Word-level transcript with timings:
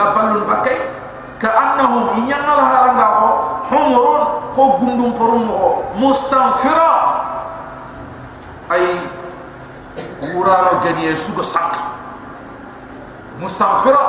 iga 0.00 0.16
ballun 0.16 0.48
bakai 0.48 0.80
ka 1.36 1.52
annahum 1.52 2.16
inyanga 2.16 2.56
la 2.56 2.64
halanga 2.64 3.06
ko 3.20 3.28
humurun 3.68 4.22
ko 4.56 4.62
gundum 4.80 5.12
porum 5.12 5.44
mo 5.44 5.60
mustanfira 6.00 6.92
ay 8.72 8.96
urano 10.32 10.80
gani 10.80 11.12
suga 11.12 11.44
sank 11.44 11.76
mustanfira 13.44 14.00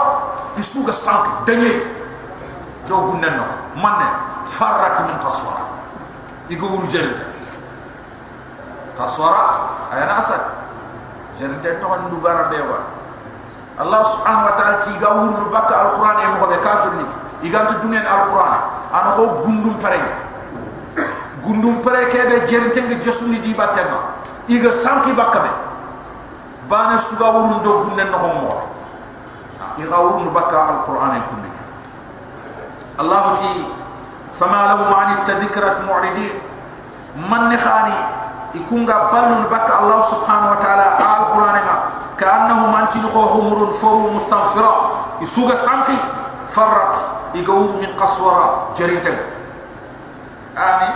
isuga 0.56 0.96
sank 0.96 1.44
danye 1.44 1.84
do 2.88 2.96
gunnenno 3.12 3.76
manne 3.76 4.08
farrat 4.48 4.96
min 5.12 5.20
qaswara 5.20 5.68
igo 6.48 6.72
urjel 6.72 7.20
qaswara 8.96 9.44
ayana 9.92 10.24
asad. 10.24 10.44
Jerde 11.40 11.80
to 11.80 11.88
ndu 12.08 12.22
bara 12.22 12.48
bewa 12.52 13.01
الله 13.80 14.04
سبحانه 14.04 14.44
وتعالى 14.46 14.78
تيغا 14.84 15.10
ورلو 15.14 15.48
بكا 15.48 15.76
القران 15.82 16.18
اي 16.20 16.28
مخبي 16.28 16.58
كافر 16.60 16.92
ني 17.00 17.06
ايغان 17.44 17.68
دونين 17.82 18.04
القران 18.04 18.54
أنا 18.94 19.10
هو 19.16 19.26
غوندوم 19.48 19.76
باراي 19.84 20.02
غوندوم 21.46 21.76
باراي 21.86 22.06
كيبي 22.12 22.46
جيرنتين 22.52 22.88
دي 22.88 22.96
جسوني 22.96 23.40
دي 23.40 23.54
باتما 23.54 24.00
سانكي 24.72 25.14
بكا 25.14 25.40
بي 25.40 25.52
بانا 26.70 26.98
سوغا 26.98 27.28
ورون 27.30 27.62
دو 27.64 27.72
غوندن 27.88 28.12
نهم 28.12 28.36
مو 28.44 28.52
ايغا 29.80 29.98
ورلو 29.98 30.30
بكا 30.30 30.60
القران 30.70 31.12
اي 31.12 31.22
الله 33.00 33.24
تي 33.36 33.54
فما 34.40 34.62
له 34.68 34.80
معنى 34.90 35.14
التذكرة 35.14 35.78
معرضين 35.88 36.34
من 37.30 37.50
نخاني 37.50 38.00
يكون 38.56 38.86
بلن 38.86 39.44
بك 39.52 39.70
الله 39.80 40.02
سبحانه 40.02 40.52
وتعالى 40.52 40.86
آل 41.00 41.22
قرآن 41.34 41.56
ما 41.56 41.76
تلقى 42.94 43.24
عمر 43.34 43.72
فرو 43.74 44.10
مستغفرة. 44.10 44.92
يسوق 45.22 45.54
سانكي 45.54 45.98
فرت 46.50 46.96
يقوم 47.36 47.78
من 47.82 47.88
قصورة 48.00 48.70
جريتم 48.78 49.16
آمين. 50.58 50.96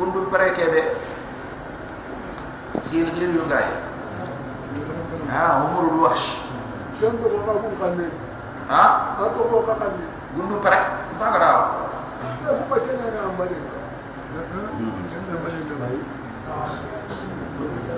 قلوا 0.00 0.24
بريكة 0.32 0.64
بي. 0.70 0.82
غير 2.92 3.06
غير 3.14 3.30
يقاي 3.34 3.64
ها 5.30 5.46
آه، 5.46 5.52
عمر 5.52 5.88
الوحش. 5.94 6.38
ها 8.70 9.06
قلوا 10.36 10.60
بريكة 10.64 10.86
بغرا 11.20 11.72
Thank. 16.52 16.91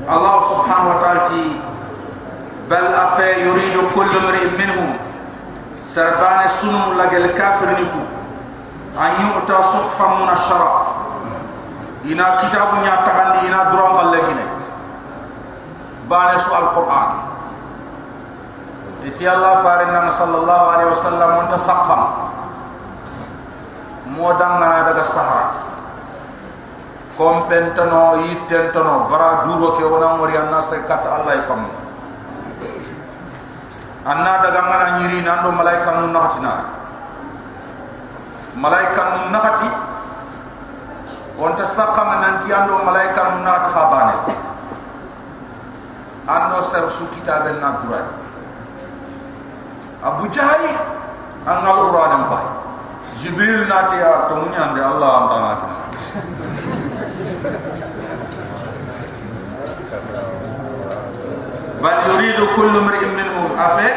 الله 0.05 0.35
سبحانه 0.49 0.87
وتعالى 0.95 1.21
بل 2.69 2.85
أفا 2.93 3.29
يريد 3.37 3.75
كل 3.95 4.11
امرئ 4.17 4.45
منهم. 4.57 4.89
سربان 5.83 6.47
سنم 6.47 6.93
لك 6.97 7.13
الكافر 7.13 7.69
نكو 7.71 8.01
أن 8.99 9.11
يؤتى 9.25 9.57
صحفا 9.63 10.07
من 10.07 10.29
الشراء 10.29 10.87
إنا 12.05 12.41
كتاب 12.41 12.69
يعتقد 12.83 13.45
إنا 13.45 13.63
درام 13.71 13.95
اللجنة 14.07 14.45
بان 16.09 16.37
سؤال 16.37 16.63
القرآن. 16.63 17.09
إتي 19.05 19.33
الله 19.33 19.55
فارنا 19.55 20.09
صلى 20.09 20.37
الله 20.37 20.61
عليه 20.71 20.85
وسلم 20.85 21.29
منتصقا 21.41 21.99
modang 24.05 24.61
ngana 24.61 24.85
daga 24.93 25.05
sahara 25.05 25.49
kompentono 27.17 28.19
itentono 28.21 29.07
bara 29.09 29.47
duro 29.47 29.73
ke 29.79 29.83
wona 29.87 30.19
mori 30.19 30.35
anna 30.37 30.61
se 30.61 30.83
kat 30.85 31.01
allah 31.01 31.33
ikam 31.41 31.65
anna 34.05 34.33
daga 34.43 34.61
mana 34.67 34.87
nyiri 35.01 35.23
nando 35.25 35.49
malaika 35.49 35.89
mun 35.97 36.11
nahatina 36.13 36.53
malaika 38.59 39.01
mun 39.15 39.25
nahati 39.31 39.69
wonta 41.39 41.65
sakam 41.65 42.19
nanti 42.21 42.51
ando 42.53 42.83
malaika 42.83 43.33
mun 43.33 43.41
nahat 43.47 43.65
khabane 43.73 44.15
anno 46.27 46.59
ser 46.61 46.85
su 46.91 47.07
kitab 47.15 47.47
an 47.47 47.63
abu 50.03 50.27
jahali 50.29 50.71
an 51.47 51.57
ngalu 51.63 51.85
ranam 51.95 52.23
bae 52.29 52.64
jibril 53.20 53.66
nati 53.68 53.96
ya 53.96 54.26
to 54.28 54.34
munyande 54.40 54.80
allah 54.80 55.10
anda 55.20 55.36
natina 55.44 55.76
بل 61.80 61.96
يريد 62.12 62.36
كل 62.56 62.76
امرئ 62.76 63.06
منهم 63.06 63.46
افه 63.58 63.90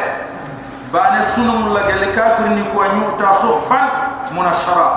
بان 0.92 1.22
سنم 1.22 1.74
لك 1.76 1.90
الكافر 1.90 2.48
نكو 2.48 2.82
نيوتا 2.82 3.32
صحفا 3.32 3.80
منشرا 4.32 4.88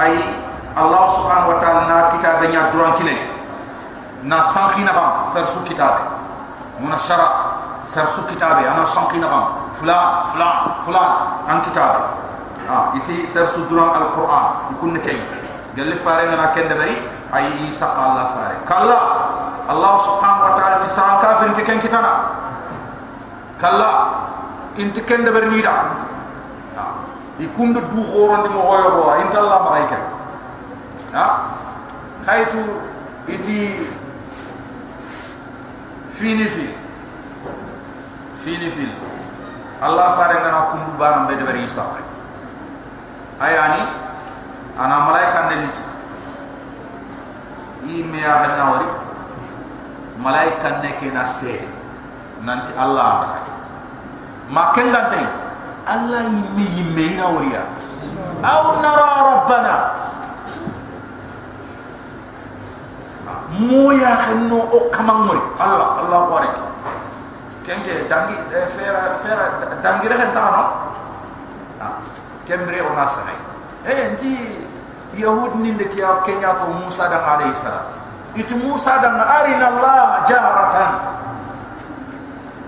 اي 0.00 0.16
الله 0.78 1.04
سبحانه 1.16 1.46
وتعالى 1.48 1.80
نا 1.88 1.98
كتاب 2.16 2.44
نيا 2.48 2.72
دران 2.72 2.92
كيني 2.96 3.16
نا 4.24 4.40
سانكينا 4.42 4.92
هم 4.96 5.12
سرسو 5.34 5.60
كتاب 5.68 5.94
منشرا 6.80 7.28
سرسو 7.86 8.22
كتاب 8.32 8.56
انا 8.64 8.84
سانكينا 8.84 9.26
هم 9.28 9.44
فلان 9.76 11.20
Ah, 12.65 12.97
iti 12.97 13.29
ser 13.29 13.45
sudran 13.53 13.93
alquran 13.93 14.73
ikunne 14.73 14.97
kay 14.97 15.21
gelle 15.77 15.93
fare 16.01 16.25
na 16.33 16.49
ken 16.49 16.65
de 16.65 16.73
bari 16.73 16.97
ay 17.29 17.69
isa 17.69 17.85
qalla 17.93 18.33
fare. 18.33 18.57
Kala 18.65 18.97
allah 19.69 19.93
subhanahu 20.01 20.49
wa 20.49 20.53
ta'ala 20.57 20.77
ti 20.81 20.89
san 20.89 21.21
kafir 21.21 21.53
ti 21.53 21.61
ken 21.61 21.77
kitana. 21.77 22.33
Kala 23.61 23.89
inti 24.81 25.05
ken 25.05 25.21
de 25.21 25.29
bari 25.29 25.61
da 25.61 25.93
ah, 26.73 27.05
ikunde 27.37 27.85
du 27.93 28.01
khoron 28.01 28.41
ni 28.43 28.49
mo 28.49 28.65
hoyo 28.65 28.87
bo 28.97 29.13
inta 29.21 29.37
allah 29.45 29.59
ma 29.61 29.71
ayke 29.77 29.99
ha 31.13 31.21
ah, 31.21 31.31
khaytu 32.25 32.65
iti 33.29 33.85
fini 36.17 36.49
fi 36.49 36.65
fini 38.41 38.73
fi 38.73 38.89
allah 39.85 40.17
fare 40.17 40.41
na 40.41 40.73
kundu 40.73 40.97
baram 40.97 41.29
be 41.29 41.37
de 41.37 41.45
isa 41.61 41.85
ayani 43.39 43.83
ana 44.79 44.95
malaika 45.07 45.39
ne 45.49 45.55
liti 45.63 45.83
i 47.87 48.03
me 48.03 48.19
ya 48.21 48.33
hanna 48.43 48.63
wari 48.71 48.87
malaika 50.19 50.69
ne 50.83 50.91
ke 50.99 51.11
na 51.11 51.25
sede 51.27 51.67
nanti 52.45 52.71
allah 52.79 53.07
ma 53.19 53.25
khati 53.31 53.51
ma 54.49 54.63
ken 54.75 54.91
tay 54.91 55.25
allah 55.87 56.21
yi 56.31 56.41
me 56.55 56.63
yi 56.75 56.83
me 56.95 57.05
na 57.17 57.27
wari 57.29 57.51
ya. 57.53 57.63
Aw 58.45 58.65
nara 58.81 59.07
rabbana. 59.25 59.75
Mo 63.55 63.89
hanno 63.95 64.59
o 64.69 64.79
kamang 64.91 65.29
allah 65.57 65.89
allah 66.03 66.21
wari 66.29 66.49
ken 67.65 67.81
dangi 68.09 68.35
eh, 68.53 68.67
fera 68.69 69.17
fera 69.17 69.45
dangi 69.81 70.05
rehen 70.05 70.29
tanaw 70.35 70.84
كمري 72.47 72.81
وناسه 72.81 73.21
إيه 73.87 74.11
أنت 74.11 74.23
يهود 75.13 75.55
نينك 75.55 75.97
يا 75.97 76.25
كنيا 76.25 76.53
كو 76.59 76.71
موسى 76.83 77.07
دع 77.07 77.23
عليه 77.23 77.49
السلام. 77.55 77.85
إت 78.37 78.53
موسى 78.53 78.91
دع 79.03 79.15
أرنا 79.39 79.67
الله 79.69 79.99
جهرة 80.27 80.75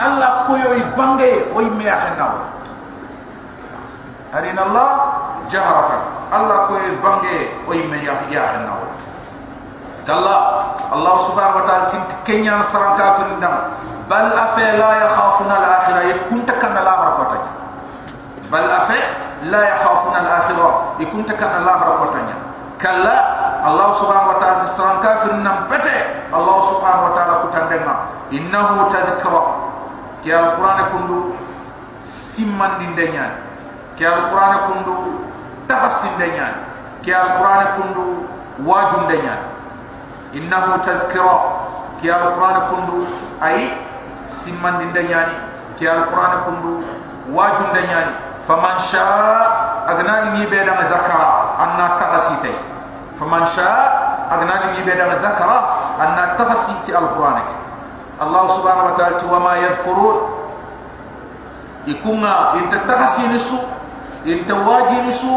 الله 0.02 0.32
كيو 0.48 0.72
يبانجي 0.74 1.34
ويمي 1.56 1.88
أخنا 1.94 2.28
أرنا 4.38 4.62
الله 4.64 4.90
جهرة 5.52 5.90
الله 6.34 6.58
كيو 6.68 6.78
يبانجي 6.78 7.38
ويمي 7.68 8.10
أخنا 8.10 8.74
قال 10.08 10.28
الله 10.94 11.16
سبحانه 11.28 11.56
وتعالى 11.58 11.86
كنيا 12.28 12.62
سران 12.62 12.96
كافر 12.96 13.28
دم. 13.44 13.56
بل 14.08 14.26
أفي 14.34 14.80
لا 14.80 14.92
يخافون 15.04 15.52
الآخرة. 15.52 16.00
يتكون 16.00 16.46
تكن 16.48 16.78
الله 16.78 16.96
ربطة 17.04 17.44
بل 18.52 18.66
أفي 18.72 19.00
la 19.48 19.62
yakhafuna 19.76 20.18
al-akhirah 20.24 20.74
ikun 21.00 21.24
takan 21.24 21.64
Allah 21.64 21.76
rapotanya 21.84 22.36
kala 22.78 23.18
Allah 23.68 23.90
subhanahu 23.92 24.32
wa 24.32 24.38
ta'ala 24.40 24.64
tisran 24.64 25.02
kafir 25.02 25.34
nam 25.42 25.66
pete 25.68 26.30
Allah 26.30 26.58
subhanahu 26.62 27.10
wa 27.10 27.14
ta'ala 27.18 27.34
kutandema 27.44 27.94
innahu 28.30 28.86
tadhkara 28.88 29.44
ke 30.22 30.30
al-Qur'an 30.30 30.80
kundu 30.94 31.34
siman 32.06 32.78
dindenya 32.80 33.42
ke 33.98 34.06
al-Qur'an 34.06 34.72
kundu 34.72 35.26
tahas 35.66 36.06
dindenya 36.06 36.70
ke 37.02 37.12
al-Qur'an 37.12 37.82
kundu 37.82 38.30
wajum 38.62 39.10
dindenya 39.10 39.36
innahu 40.38 40.78
tadhkara 40.86 41.38
ke 41.98 42.08
al-Qur'an 42.08 42.70
kundu 42.70 43.04
ay 43.42 43.74
siman 44.30 44.80
dindenya 44.86 45.50
ke 45.82 45.86
al-Qur'an 45.90 46.46
kundu 46.46 46.86
wajum 47.34 47.74
dindenya 47.74 48.27
فمن 48.48 48.80
شاء 48.80 49.68
أغنان 49.90 50.36
يبيد 50.36 50.70
من 50.70 50.86
ذكرى 50.88 51.28
أن 51.64 51.90
تغسيتي 52.00 52.56
فمن 53.20 53.46
شاء 53.46 53.82
أغنان 54.32 54.76
يبيد 54.76 55.02
من 55.02 55.16
ذكرى 55.20 55.58
أن 56.02 56.34
تغسيتي 56.38 56.98
القرآن 56.98 57.40
الله 58.22 58.44
سبحانه 58.48 58.84
وتعالى 58.86 59.16
وما 59.32 59.54
يذكرون 59.56 60.18
يكون 61.88 62.24
إنت 62.26 62.74
تغسي 62.88 63.28
نسو 63.28 63.58
إنت 64.28 64.52
واجي 64.52 65.02
نسو 65.08 65.34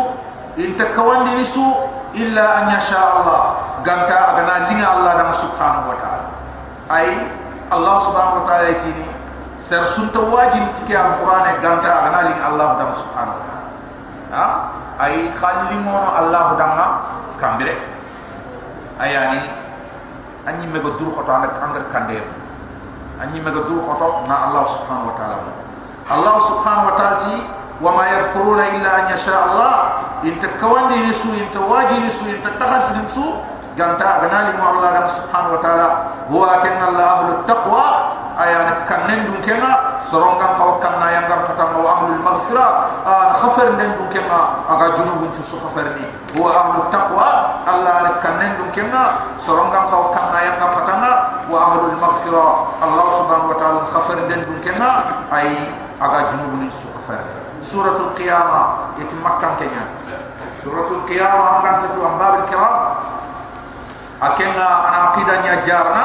إنت 0.59 0.83
كوان 0.83 1.27
نسو 1.41 1.67
إلا 2.15 2.59
أن 2.59 2.65
يشاء 2.79 3.07
الله 3.21 3.41
قمت 3.87 4.11
أغنان 4.11 4.63
لنا 4.71 4.87
الله 4.95 5.31
سبحانه 5.31 5.83
وتعالى 5.91 6.27
أي 6.91 7.09
الله 7.73 7.97
سبحانه 7.99 8.35
وتعالى 8.43 8.71
يتيني 8.71 9.20
سر 9.61 9.85
سنت 9.85 10.17
واجب 10.17 10.73
تكي 10.73 10.97
القران 10.97 11.47
غانتا 11.63 11.93
انا 12.09 12.21
لي 12.29 12.35
الله 12.49 12.69
دم 12.81 12.93
سبحانه 12.93 13.33
وتعالى 13.37 13.67
ها 14.33 14.47
اي 15.05 15.33
خليمون 15.37 16.05
الله 16.19 16.47
دم 16.61 16.73
كامبره 17.41 17.77
اي 19.03 19.13
يعني 19.13 19.41
اني 20.49 20.67
ما 20.67 20.79
بدور 20.79 21.13
خطا 21.17 21.37
انا 21.37 21.47
كاندر 21.61 21.83
كاندي 21.93 22.21
اني 23.23 23.41
ما 23.41 23.51
بدور 23.51 23.81
خطا 23.89 24.09
ما 24.29 24.37
الله 24.49 24.65
سبحانه 24.65 25.05
وتعالى 25.09 25.37
الله 26.13 26.37
سبحانه 26.51 26.83
وتعالى 26.89 27.17
وما 27.83 28.05
يذكرون 28.09 28.61
الا 28.61 28.91
ان 29.01 29.15
يشاء 29.15 29.41
الله 29.53 29.75
ان 30.25 30.41
تكون 30.41 30.89
لي 30.89 31.09
نسو 31.09 31.29
ان 31.29 31.49
تواجي 31.53 31.99
نسو 32.07 32.25
ان 32.33 32.41
تتخذ 32.45 33.05
نسو 33.05 33.25
غانتا 33.79 34.09
انا 34.25 34.41
لي 34.49 34.53
الله 34.57 34.89
دم 35.01 35.07
سبحانه 35.07 35.49
وتعالى 35.53 35.89
هو 36.33 36.45
كن 36.63 36.81
الله 36.89 37.15
للتقوى 37.29 37.41
التقوى 37.41 37.87
ayan 38.41 38.89
kan 38.89 39.05
nen 39.05 39.29
dun 39.29 39.37
kema 39.45 40.01
soron 40.01 40.41
kan 40.41 40.57
kaw 40.57 40.81
kan 40.81 40.97
na 40.97 41.13
yan 41.13 41.25
gar 41.29 41.45
katam 41.45 41.77
wa 41.77 41.93
ahlul 42.01 42.21
maghfira 42.25 42.67
an 43.05 43.13
ah, 43.13 43.37
khafar 43.37 43.77
nen 43.77 43.93
dun 44.01 44.09
kema 44.09 44.65
aga 44.65 44.97
junub 44.97 45.29
chu 45.37 45.45
su 45.45 45.57
khafar 45.61 45.93
ni. 46.01 46.09
Wa 46.41 46.49
ahlut 46.49 46.89
taqwa 46.89 47.61
allah 47.69 47.95
an 48.09 48.17
kan 48.25 48.41
nen 48.41 48.57
dun 48.57 48.73
kema 48.73 49.37
soron 49.37 49.69
kan 49.69 49.85
kaw 49.93 50.09
kan 50.17 50.33
na 50.33 50.41
yan 50.41 50.57
gar 50.57 51.13
wa 51.53 51.59
ahlul 51.69 51.97
maghfira 52.01 52.47
allah 52.81 53.07
subhanahu 53.21 53.53
wa 53.53 53.57
ta'ala 53.61 53.81
khafar 53.93 54.19
nen 54.25 54.41
dun 54.41 54.57
kema 54.65 54.91
ay 55.29 55.69
aga 56.01 56.33
junub 56.33 56.57
ni 56.65 56.73
su 56.73 56.89
khafar 56.97 57.21
suratul 57.61 58.17
qiyamah 58.17 58.97
yati 58.97 59.21
makkan 59.21 59.53
kenya 59.61 59.85
suratul 60.65 61.05
qiyamah 61.05 61.61
kan 61.61 61.85
tu 61.93 62.01
ahbab 62.01 62.41
al 62.41 62.45
kiram 62.49 62.77
akenga 64.21 64.69
ana 64.89 64.99
aqidanya 65.13 65.55
jarna 65.65 66.05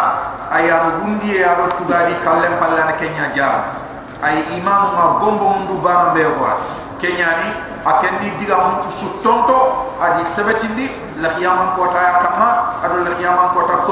aya 0.51 0.97
bundi 0.99 1.39
ya 1.41 1.55
do 1.57 1.65
tugadi 1.77 2.13
kallem 2.21 2.53
pallana 2.61 2.93
kenya 2.99 3.31
jar 3.33 3.79
ay 4.21 4.41
imam 4.57 4.93
ma 4.95 5.17
gombo 5.21 5.55
mundu 5.57 5.81
bana 5.81 6.13
bewa 6.13 6.61
kenya 7.01 7.29
ni 7.41 7.49
akendi 7.85 8.33
diga 8.41 8.57
mun 8.57 8.81
su 8.89 9.21
tonto 9.21 9.93
adi 10.01 10.23
sebetindi 10.25 10.89
la 11.21 11.37
yaman 11.37 11.77
ko 11.77 11.87
ta 11.93 12.19
kama 12.23 12.49
ado 12.81 13.05
la 13.05 13.13
yaman 13.21 13.53
ko 13.53 13.61
ta 13.69 13.85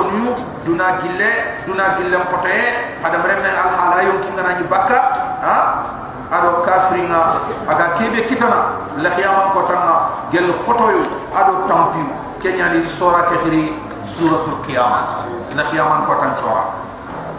duna 0.65 0.87
gille 1.03 1.29
duna 1.65 1.93
gille 1.95 2.17
ko 2.29 2.37
te 2.41 2.57
hada 3.03 3.17
bremme 3.21 3.49
al 3.49 3.69
halayo 3.77 4.19
kingana 4.25 4.57
ni 4.57 4.65
bakka 4.67 4.99
ha? 5.45 5.57
Ado 6.33 6.65
kafringa 6.65 7.45
aga 7.69 7.93
kebe 7.93 8.25
kitana 8.25 8.81
la 8.97 9.09
yaman 9.13 9.53
ko 9.53 9.69
tanga 9.69 9.95
gel 10.33 10.49
kotoyo 10.65 11.05
ado 11.29 11.69
tampi 11.69 12.01
kenya 12.41 12.73
ni 12.73 12.81
sura 12.89 13.29
ke 13.29 13.37
سورة 14.03 14.45
القيامة. 14.47 15.01
نقيامة 15.55 15.95
قطن 16.05 16.31
شورا 16.41 16.65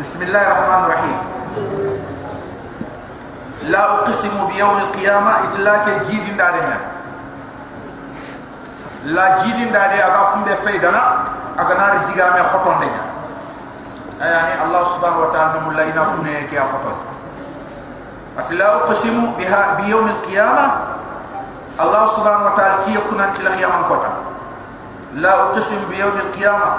بسم 0.00 0.22
الله 0.22 0.42
الرحمن 0.42 0.84
الرحيم. 0.84 1.18
لا 3.64 3.82
أقسم 3.94 4.46
بيوم 4.52 4.76
القيامة 4.78 5.32
إتلاك 5.44 5.86
جيد 6.06 6.36
دارنا 6.36 6.78
لا 9.04 9.42
جيد 9.42 9.72
داري 9.72 10.04
أغا 10.04 10.24
فند 10.24 10.54
فيدنا 10.64 11.02
أغا 11.58 11.74
نار 11.74 11.94
جيغامي 12.06 12.42
خطن 12.42 12.74
دنا 12.80 13.02
يعني 14.20 14.64
الله 14.64 14.84
سبحانه 14.84 15.18
وتعالى 15.18 15.60
مولا 15.60 15.82
إنا 15.88 16.04
كنا 16.04 16.30
يكي 16.30 16.60
خطن 16.60 16.96
أتلا 18.38 18.74
أقسم 18.74 19.32
بيوم 19.76 20.06
القيامة. 20.08 20.66
الله 21.80 22.06
سبحانه 22.06 22.44
وتعالى 22.46 22.76
تيكونا 22.84 23.26
تلقيامة 23.30 23.82
قطن 23.90 24.14
لا 25.14 25.32
أقسم 25.42 25.80
بيوم 25.90 26.16
القيامة. 26.16 26.70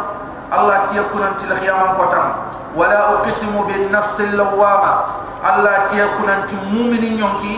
الله 0.53 0.85
تيكون 0.85 1.23
أنت 1.23 1.43
الخيامة 1.43 1.87
قطم 1.99 2.25
ولا 2.75 2.99
أقسم 3.13 3.53
بالنفس 3.67 4.21
اللوامة. 4.21 4.93
الله 5.49 5.75
تيكون 5.85 6.29
أنت 6.29 6.51
مؤمن 6.53 7.03
يونكي. 7.03 7.55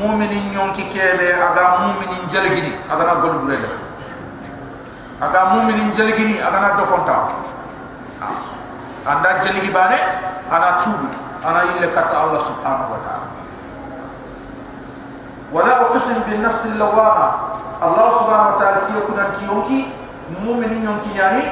مؤمن 0.00 0.32
يونكي 0.54 0.82
كيبه. 0.94 1.34
أغا 1.34 1.64
مؤمن 1.82 2.10
جلغني 2.30 2.72
أغا 2.92 3.04
نقول 3.04 3.38
بريد 3.46 3.64
أغا 5.22 5.42
مؤمن 5.44 5.90
جلغني 5.90 6.38
أغا 6.46 6.58
ندفن 6.74 7.00
تاو 7.06 7.22
أغا 9.06 9.30
جلغي 9.42 9.70
باني 9.74 9.98
أنا 10.52 10.70
توب. 10.84 11.02
أنا 11.40 11.62
إلا 11.62 11.86
كتا 11.96 12.24
الله 12.24 12.40
سبحانه 12.40 12.86
وتعالى. 12.92 13.28
ولا 15.52 15.80
أقسم 15.80 16.18
بالنفس 16.28 16.66
اللوامة. 16.66 17.28
Allah 17.80 18.06
subhanahu 18.20 18.52
ta'ala 18.52 18.52
wala 18.52 18.52
uqsim 18.52 18.52
bin 18.52 18.52
nafs 18.52 18.52
al-lawwama 18.52 18.52
allah 18.52 18.52
subhanahu 18.52 18.52
wa 18.52 18.58
ta'ala 18.60 18.78
tiya 18.86 19.00
kunan 19.08 19.28
ti 19.32 19.42
yonki 19.48 19.78
mu'minin 20.44 20.84
yonki 20.84 21.10
yani 21.18 21.44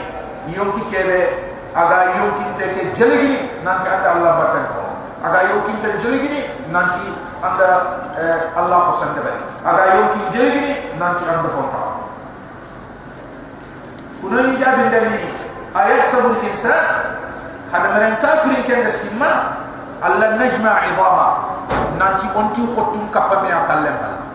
yonki 0.57 0.83
kebe 0.93 1.49
aga 1.75 1.99
yonkin 2.17 2.51
te 2.57 2.65
ke 2.75 2.83
jeligini 2.97 3.51
nanti 3.65 3.87
Allah 3.89 4.33
batan 4.41 4.65
ko 4.73 4.83
aga 5.23 5.39
yonkin 5.53 5.77
te 5.85 5.89
jeligini 6.01 6.41
nanti 6.73 7.05
anda 7.45 7.69
eh, 8.17 8.39
Allah 8.57 8.79
ko 8.89 8.93
sande 8.99 9.21
be 9.21 9.33
aga 9.63 9.83
yonkin 10.01 10.25
jeligini 10.33 10.73
nanti 10.97 11.23
anda 11.29 11.49
fonta 11.53 11.83
kuno 14.25 14.37
yi 14.49 14.57
jabi 14.57 14.83
ndani 14.89 15.19
ayahsabu 15.77 16.35
al-insan 16.35 17.23
hada 17.71 17.87
maren 17.93 18.15
kafirin 18.19 18.63
ken 18.65 18.83
da 18.83 18.91
simma 18.91 19.33
alla 20.01 20.35
najma 20.41 20.73
idama 20.89 21.29
nanti 22.01 22.27
onti 22.33 22.63
khotum 22.75 23.07
kapame 23.13 23.53
akallem 23.53 23.97
ayahsabu 24.03 24.28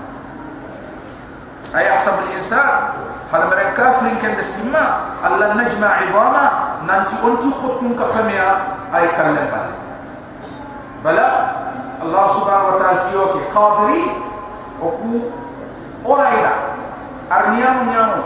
أيحسب 1.75 2.13
الإنسان. 2.19 2.69
هل 3.33 3.41
من 3.47 3.53
الكافر 3.53 4.05
كان 4.21 4.39
السماء؟ 4.39 4.99
ألا 5.25 5.53
نجمع 5.53 5.87
عظاما؟ 5.87 6.51
ننتي 6.87 7.15
أنتي 7.23 7.49
خطن 7.63 7.95
كفميا 7.99 8.57
أي 8.95 9.07
كلم 9.07 9.35
بل 9.35 9.65
بلا 11.03 11.29
الله 12.01 12.27
سبحانه 12.27 12.67
وتعالى 12.67 12.99
تيوكي. 13.09 13.39
قادري. 13.55 14.03
أكو. 14.81 15.13
أولئنا 16.05 16.53
أرنيان 17.31 17.87
نيانو. 17.87 18.21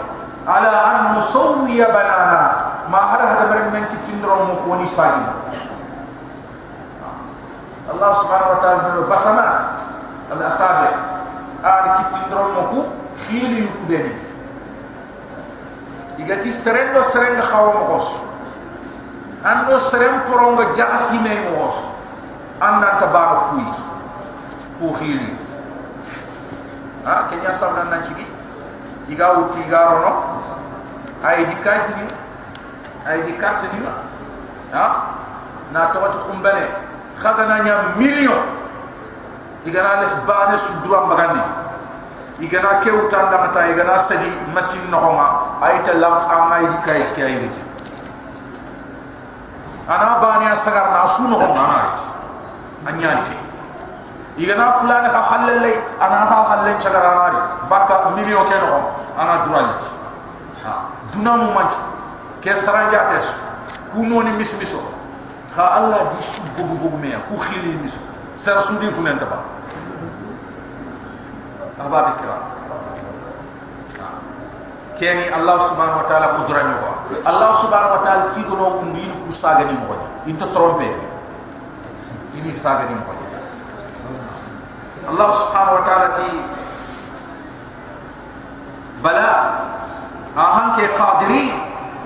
على 0.48 0.68
أن 0.68 1.16
نصوي 1.16 1.84
بنانا. 1.84 2.52
ما 2.92 2.98
هر 2.98 3.22
هذا 3.22 3.46
من 3.52 3.74
من 3.74 3.86
كتندرون 3.86 4.48
مكوني 4.52 4.88
ساجي 4.88 5.26
الله 7.94 8.14
سبحانه 8.14 8.48
وتعالى 8.52 9.02
بسمات. 9.12 9.60
الأصابع 10.32 10.90
أعلى 11.66 11.92
آه، 11.92 11.98
كتندرون 12.12 12.52
مكوني 12.52 12.97
khili 13.26 13.66
yu 13.66 13.70
kudeni 13.82 14.28
igati 16.18 16.52
serendo 16.52 17.04
serenga 17.06 17.42
khawo 17.46 17.74
mo 17.74 17.84
khos. 17.94 18.08
Ando 19.46 19.78
serem 19.80 20.26
koronga 20.26 20.74
jaxasi 20.74 21.22
mo 21.22 21.70
khos. 21.70 21.78
Anda 22.60 22.98
tabaro 23.00 23.54
kuy 23.54 23.68
ku 24.82 24.94
khili. 24.98 25.32
Ha 27.06 27.30
kenya 27.30 27.54
sabna 27.54 27.86
nan 27.88 28.04
ci 28.04 28.14
iga 29.08 29.38
wuti 29.38 29.62
garo 29.70 30.02
no 30.02 30.12
ay 31.24 31.46
di 31.46 31.56
kay 31.62 31.80
ni. 31.96 32.06
Ay 33.08 33.24
di 33.24 33.34
carte 33.40 33.70
ni 33.72 33.80
ha? 34.74 34.86
Na 35.72 35.94
to 35.94 36.02
wati 36.02 36.18
khumbane. 36.28 36.66
Khaga 37.18 37.46
na 37.46 37.64
nya 37.64 37.76
million. 37.96 38.42
Iga 39.64 39.80
na 39.86 40.02
lef 40.02 40.14
bane 40.26 40.58
su 40.58 40.74
duwa 40.82 41.08
magandi 41.08 41.67
iga 42.40 42.62
na 42.62 42.82
ke 42.86 42.92
wuta 42.94 43.18
nda 43.28 43.38
mata 43.38 43.66
iga 43.74 43.84
na 43.84 43.98
sadi 43.98 44.30
machine 44.54 44.90
no 44.94 45.02
ma 45.02 45.58
ay 45.62 45.82
ta 45.82 45.94
lam 45.98 46.22
amay 46.22 46.70
di 46.70 46.78
kay 46.86 47.02
ki 47.16 47.22
ay 47.22 47.36
riti 47.42 47.62
ana 49.90 50.22
bani 50.22 50.46
asagar 50.54 50.94
na 50.94 51.08
su 51.08 51.26
no 51.26 51.38
ma 51.40 51.48
na 51.50 51.78
riti 51.90 52.06
anyani 52.88 53.22
ke. 53.26 53.36
Iga 54.38 54.54
na 54.54 54.78
fulane 54.78 55.10
kha 55.10 55.22
khallale 55.34 55.74
ana 55.98 56.30
kha 56.30 56.38
khalle 56.46 56.72
chagara 56.78 57.12
na 57.18 57.28
ri 57.34 57.42
baka 57.70 58.14
million 58.14 58.46
ke 58.46 58.58
no 58.62 58.94
ana 59.18 59.42
duraliti 59.50 59.90
dunamu 61.14 61.54
manchu 61.58 61.82
ke 62.42 62.54
saranja 62.54 63.10
tes 63.10 63.34
ku 63.90 64.06
noni 64.06 64.30
mismiso 64.38 64.78
kha 65.58 65.82
allah 65.82 66.06
di 66.14 66.22
su 66.22 66.42
bugu 66.54 66.78
bugu 66.78 66.98
me 67.02 67.18
ku 67.28 67.36
khili 67.42 67.82
miso. 67.82 67.98
Sar 68.38 68.62
sudi 68.62 68.86
funen 68.94 69.18
daba 69.18 69.42
ta'ala 76.10 76.28
kudrani 76.42 76.74
wa 76.82 76.92
allah 77.22 77.50
subhanahu 77.62 77.94
wa 77.94 78.02
ta'ala 78.02 78.26
ti 78.34 78.42
gono 78.50 78.82
wundu 78.82 78.98
yin 78.98 79.14
ku 79.22 79.30
saga 79.30 79.70
ni. 79.70 79.78
Mo 79.78 79.94
inte 80.26 80.46
trompe 80.50 80.90
ini 82.34 82.50
saga 82.50 82.90
ni. 82.90 82.98
Allah 85.06 85.30
subhanahu 85.38 85.78
wa 85.78 85.84
ta'ala 85.86 86.08
ti 86.18 86.28
bala 89.06 89.30
ahan 90.34 90.66
ke 90.74 90.90
qadiri? 90.98 91.54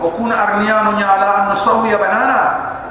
O 0.01 0.09
kuna 0.17 0.33
arniyanu 0.33 0.97
nya 0.97 1.15
ala 1.15 1.27
an 1.31 1.43
nusawiya 1.53 1.95
banana? 1.95 2.39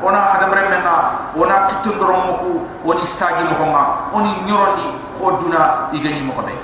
Ona 0.01 0.33
hadam 0.33 0.49
remena 0.49 1.13
ona 1.37 1.69
kitun 1.69 2.01
doromoku 2.01 2.65
oni 2.89 3.05
sagi 3.05 3.45
mo 3.45 3.53
honga 3.53 3.85
oni 4.17 4.33
nyoroni 4.49 4.89
khoduna 5.21 5.93
igani 5.93 6.23
mo 6.25 6.33
be 6.41 6.55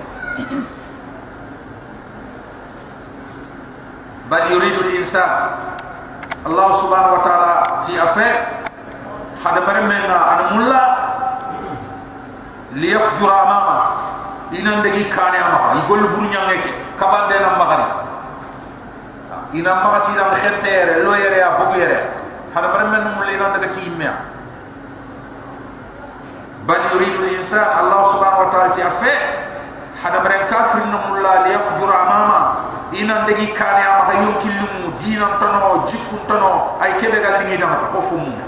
bal 4.32 4.44
yuridu 4.50 4.96
insan 4.96 5.30
allah 6.48 6.68
subhanahu 6.80 7.20
wa 7.20 7.22
ta'ala 7.22 7.52
ti 7.84 7.94
afa 8.00 8.28
hadam 9.44 9.66
remena 9.68 10.16
an 10.32 10.40
mulla 10.56 10.82
liyafjura 12.76 13.36
amama. 13.42 13.76
Ina 14.52 14.76
ndegi 14.76 15.04
kane 15.10 15.38
ama 15.38 15.80
igol 15.82 16.06
buru 16.08 16.28
nyangeke 16.30 16.70
kabande 16.98 17.34
na 17.40 17.56
magari. 17.58 17.88
Ina 19.58 19.74
magati 19.74 20.12
na 20.12 20.24
khentere 20.30 21.02
lo 21.02 21.16
yere 21.16 21.38
ya 21.38 21.50
bugu 21.58 21.78
yere 21.80 21.98
hada 22.54 22.68
bare 22.72 22.84
men 22.88 23.04
mul 23.16 23.28
ina 23.28 23.50
daga 23.52 23.68
ti 23.68 23.80
imya 23.84 24.12
بل 26.66 26.80
يريد 26.94 27.14
الإنسان 27.14 27.78
الله 27.80 28.02
سبحانه 28.02 28.38
وتعالى 28.38 28.74
تعفى 28.74 29.14
حدا 30.04 30.18
مرين 30.22 30.46
كافر 30.50 30.78
نمولا 30.78 31.48
ليفجر 31.48 31.90
أماما. 32.02 32.54
إن 32.94 33.22
ندقي 33.22 33.46
كان 33.46 33.78
أما 33.86 34.12
يمكن 34.12 34.50
لمو. 34.50 34.98
دين 34.98 35.22
تنو 35.40 35.84
جكو 35.84 36.16
تنو 36.28 36.82
أي 36.82 36.92
كده 37.00 37.18
قال 37.22 37.46
لي 37.46 37.56
دمتا 37.56 37.86
خوفمون 37.94 38.42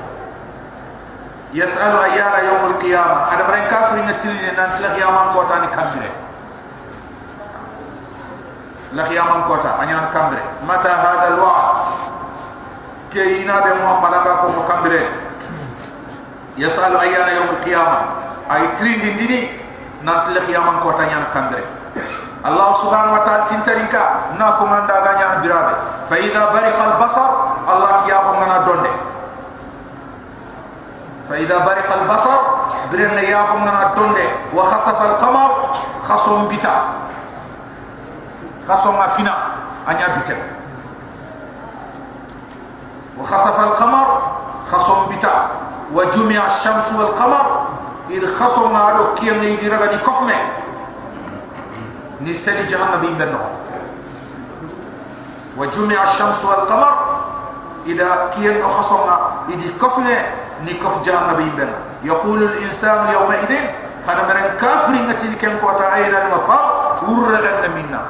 يسأل 1.55 1.95
أيان 1.99 2.35
يوم 2.45 2.63
القيامة. 2.71 3.27
حدا 3.31 3.49
مرين 3.49 3.67
كافر 3.67 3.97
نتلين 3.97 4.55
نانت 4.57 4.81
لقياما 4.81 5.21
قوتاني 5.35 5.67
لا 5.67 6.11
لقياما 9.03 9.45
قوتا 9.49 9.83
أنيان 9.83 10.09
كامبره 10.15 10.43
متى 10.69 10.89
هذا 10.89 11.29
الوعد؟ 11.29 11.65
كينا 13.13 13.61
بمحمد 13.61 14.15
أبا 14.15 14.35
كم 14.35 14.69
كامبره 14.69 15.27
أباكم 16.58 16.58
مكمره 16.58 16.58
يسأل 16.58 16.98
أيانا 16.98 17.32
يوم 17.32 17.50
القيامة 17.50 18.00
أي 18.51 18.68
ترين 18.68 19.00
دين 19.00 19.18
ديني 19.18 19.50
نانت 20.03 20.27
القيامة 20.27 20.80
كوتا 20.80 21.03
ينكمره 21.03 21.63
الله 22.46 22.74
سبحانه 22.74 23.13
وتعالى 23.13 23.44
تنترينكا 23.44 24.03
ناكم 24.39 24.74
عند 24.74 24.92
أغانيان 24.92 25.42
برابي 25.42 25.75
فإذا 26.10 26.46
برق 26.46 26.80
البصر 26.84 27.30
الله 27.74 27.92
تياكم 28.06 28.36
غنا 28.44 28.58
دونده 28.58 28.89
فإذا 31.30 31.58
برق 31.58 31.89
البصر 32.01 32.38
برن 32.92 33.18
ياهم 33.18 33.62
من 33.65 33.75
الدنيا 33.88 34.30
وخسف 34.56 35.01
القمر 35.01 35.51
خصم 36.03 36.48
بتا 36.48 36.75
خصم 38.70 38.98
فينا 39.08 39.36
أنيا 39.89 40.08
بتا 40.20 40.38
وخسف 43.20 43.60
القمر 43.60 44.08
خصم 44.72 45.06
بتا 45.06 45.48
وجمع 45.92 46.47
الشمس 46.47 46.92
والقمر. 46.92 47.66
إن 48.11 48.26
خصوا 48.26 48.68
ما 48.68 48.88
رو 48.90 49.14
كي 49.14 49.30
اللي 49.30 49.54
يدرغ 49.54 49.87
دي 49.87 49.99
كفمه. 49.99 50.38
نسلي 52.21 52.66
جهنم 52.66 53.00
بين 53.00 53.18
دنه 53.18 53.40
وجمع 55.57 56.02
الشمس 56.02 56.45
والقمر. 56.45 56.95
إذا 57.87 58.30
كي 58.35 58.62
خصوا 58.62 59.07
ما 59.07 59.16
يدي 59.49 59.68
كفمه 59.80 60.26
نكف 60.66 61.02
جهنم 61.04 61.35
بين 61.37 61.57
دنه 61.57 61.76
يقول 62.04 62.42
الإنسان 62.42 63.12
يومئذ 63.12 63.52
هذا 64.09 64.23
مرن 64.28 64.57
كافر 64.61 64.92
نتي 64.92 65.35
كم 65.35 65.59
قطع 65.59 65.85
عين 65.85 66.14
الوفاء؟ 66.14 66.97
ورغن 67.09 67.71
منا. 67.76 68.02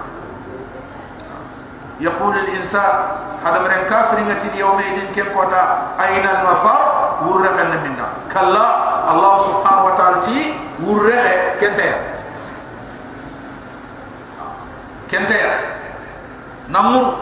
يقول 2.01 2.39
الإنسان 2.39 2.95
هذا 3.45 3.59
مرن 3.59 3.83
كافر 3.91 4.21
نتي 4.21 4.59
يومئذ 4.59 5.13
كم 5.17 5.39
قطع 5.39 5.79
عين 5.99 6.27
الوفاء؟ 6.27 6.98
wurre 7.25 7.51
kan 7.57 7.71
le 7.75 7.79
minna 7.83 8.07
kala 8.31 8.67
allah 9.11 9.35
subhanahu 9.43 9.89
wa 9.91 9.95
ta'ala 9.99 10.19
ti 10.23 10.55
urre 10.85 11.17
eh, 11.17 11.37
kente 11.59 11.85
ya 11.85 11.99
kente 15.11 15.37
ya 15.37 15.53
namu 16.71 17.17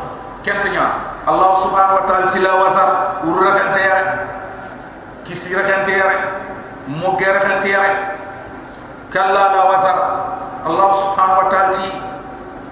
kente 0.44 0.68
nya 0.74 1.16
allah 1.24 1.50
subhanahu 1.62 1.98
wa 2.02 2.04
ta'ala 2.04 2.26
ti 2.28 2.38
la 2.42 2.52
wasar 2.60 2.90
urre 3.24 3.50
kente 3.56 3.80
ya 3.80 3.98
kisira 5.24 5.62
kente 5.64 5.92
ya 5.96 6.08
mo 6.90 7.16
kan 7.16 7.40
kente 7.40 7.68
ya 7.72 7.82
kala 9.08 9.42
la 9.56 9.62
wasar 9.72 9.96
allah 10.66 10.88
subhanahu 10.92 11.40
wa 11.44 11.48
ta'ala 11.48 11.72
ti 11.72 11.88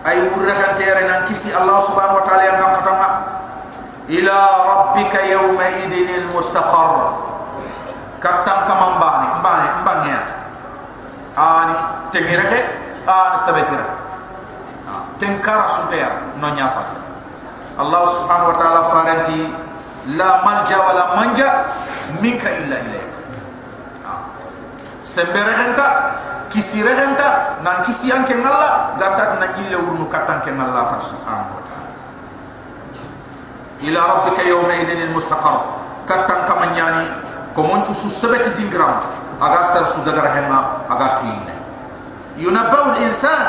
ay 0.04 0.18
kan 0.28 0.56
kente 0.76 0.82
ya 0.84 0.94
nan 1.08 1.20
kisi 1.24 1.48
allah 1.54 1.80
subhanahu 1.80 2.20
wa 2.20 2.24
ta'ala 2.28 2.42
yang 2.44 2.56
ngam 2.60 2.72
katama 2.82 3.33
ila 4.08 4.38
rabbika 4.68 5.20
yawma 5.24 5.64
idin 5.84 6.08
al 6.12 6.26
mustaqar 6.32 6.90
katam 8.20 8.58
kama 8.68 8.86
mbani 9.00 9.26
mbani 9.40 9.68
mbani 9.82 10.10
ani 11.36 11.76
temire 12.12 12.60
ani 13.06 13.38
sabetira 13.44 14.04
tenkara 15.18 15.68
sunteya 15.70 16.36
no 16.40 16.48
nyafa. 16.52 16.82
Allah 17.74 18.02
subhanahu 18.06 18.50
wa 18.54 18.56
ta'ala 18.58 18.80
faranti 18.90 19.40
la 20.14 20.44
manja 20.46 20.76
wala 20.78 21.04
manja 21.18 21.48
minka 22.22 22.46
illa 22.62 22.76
ilayk. 22.86 23.10
Sembere 25.02 25.52
henta 25.58 25.86
kisire 26.52 26.94
henta 26.94 27.58
nan 27.66 27.82
kisi 27.82 28.14
anke 28.14 28.34
ngalla 28.38 28.94
gata 28.98 29.42
na 29.42 29.46
ille 29.58 29.74
urnu 29.74 30.06
katan 30.06 30.38
ke 30.44 30.54
ngalla 30.54 30.96
subhanahu 31.02 31.58
wa 31.58 31.62
ta'ala 31.66 31.73
إلى 33.82 33.98
ربك 33.98 34.38
يومئذ 34.38 34.90
المستقر. 34.90 35.60
كتن 36.04 36.40
كما 36.44 36.76
يعني 36.76 37.06
كمون 37.56 37.82
تسو 37.82 38.08
سبت 38.08 38.52
تنقرام 38.60 39.00
أغا 39.40 39.60
سرسو 39.72 40.04
دقر 40.04 40.26
هما 40.28 40.60
أغا 40.92 41.08
تين 41.16 41.40
الإنسان 42.92 43.46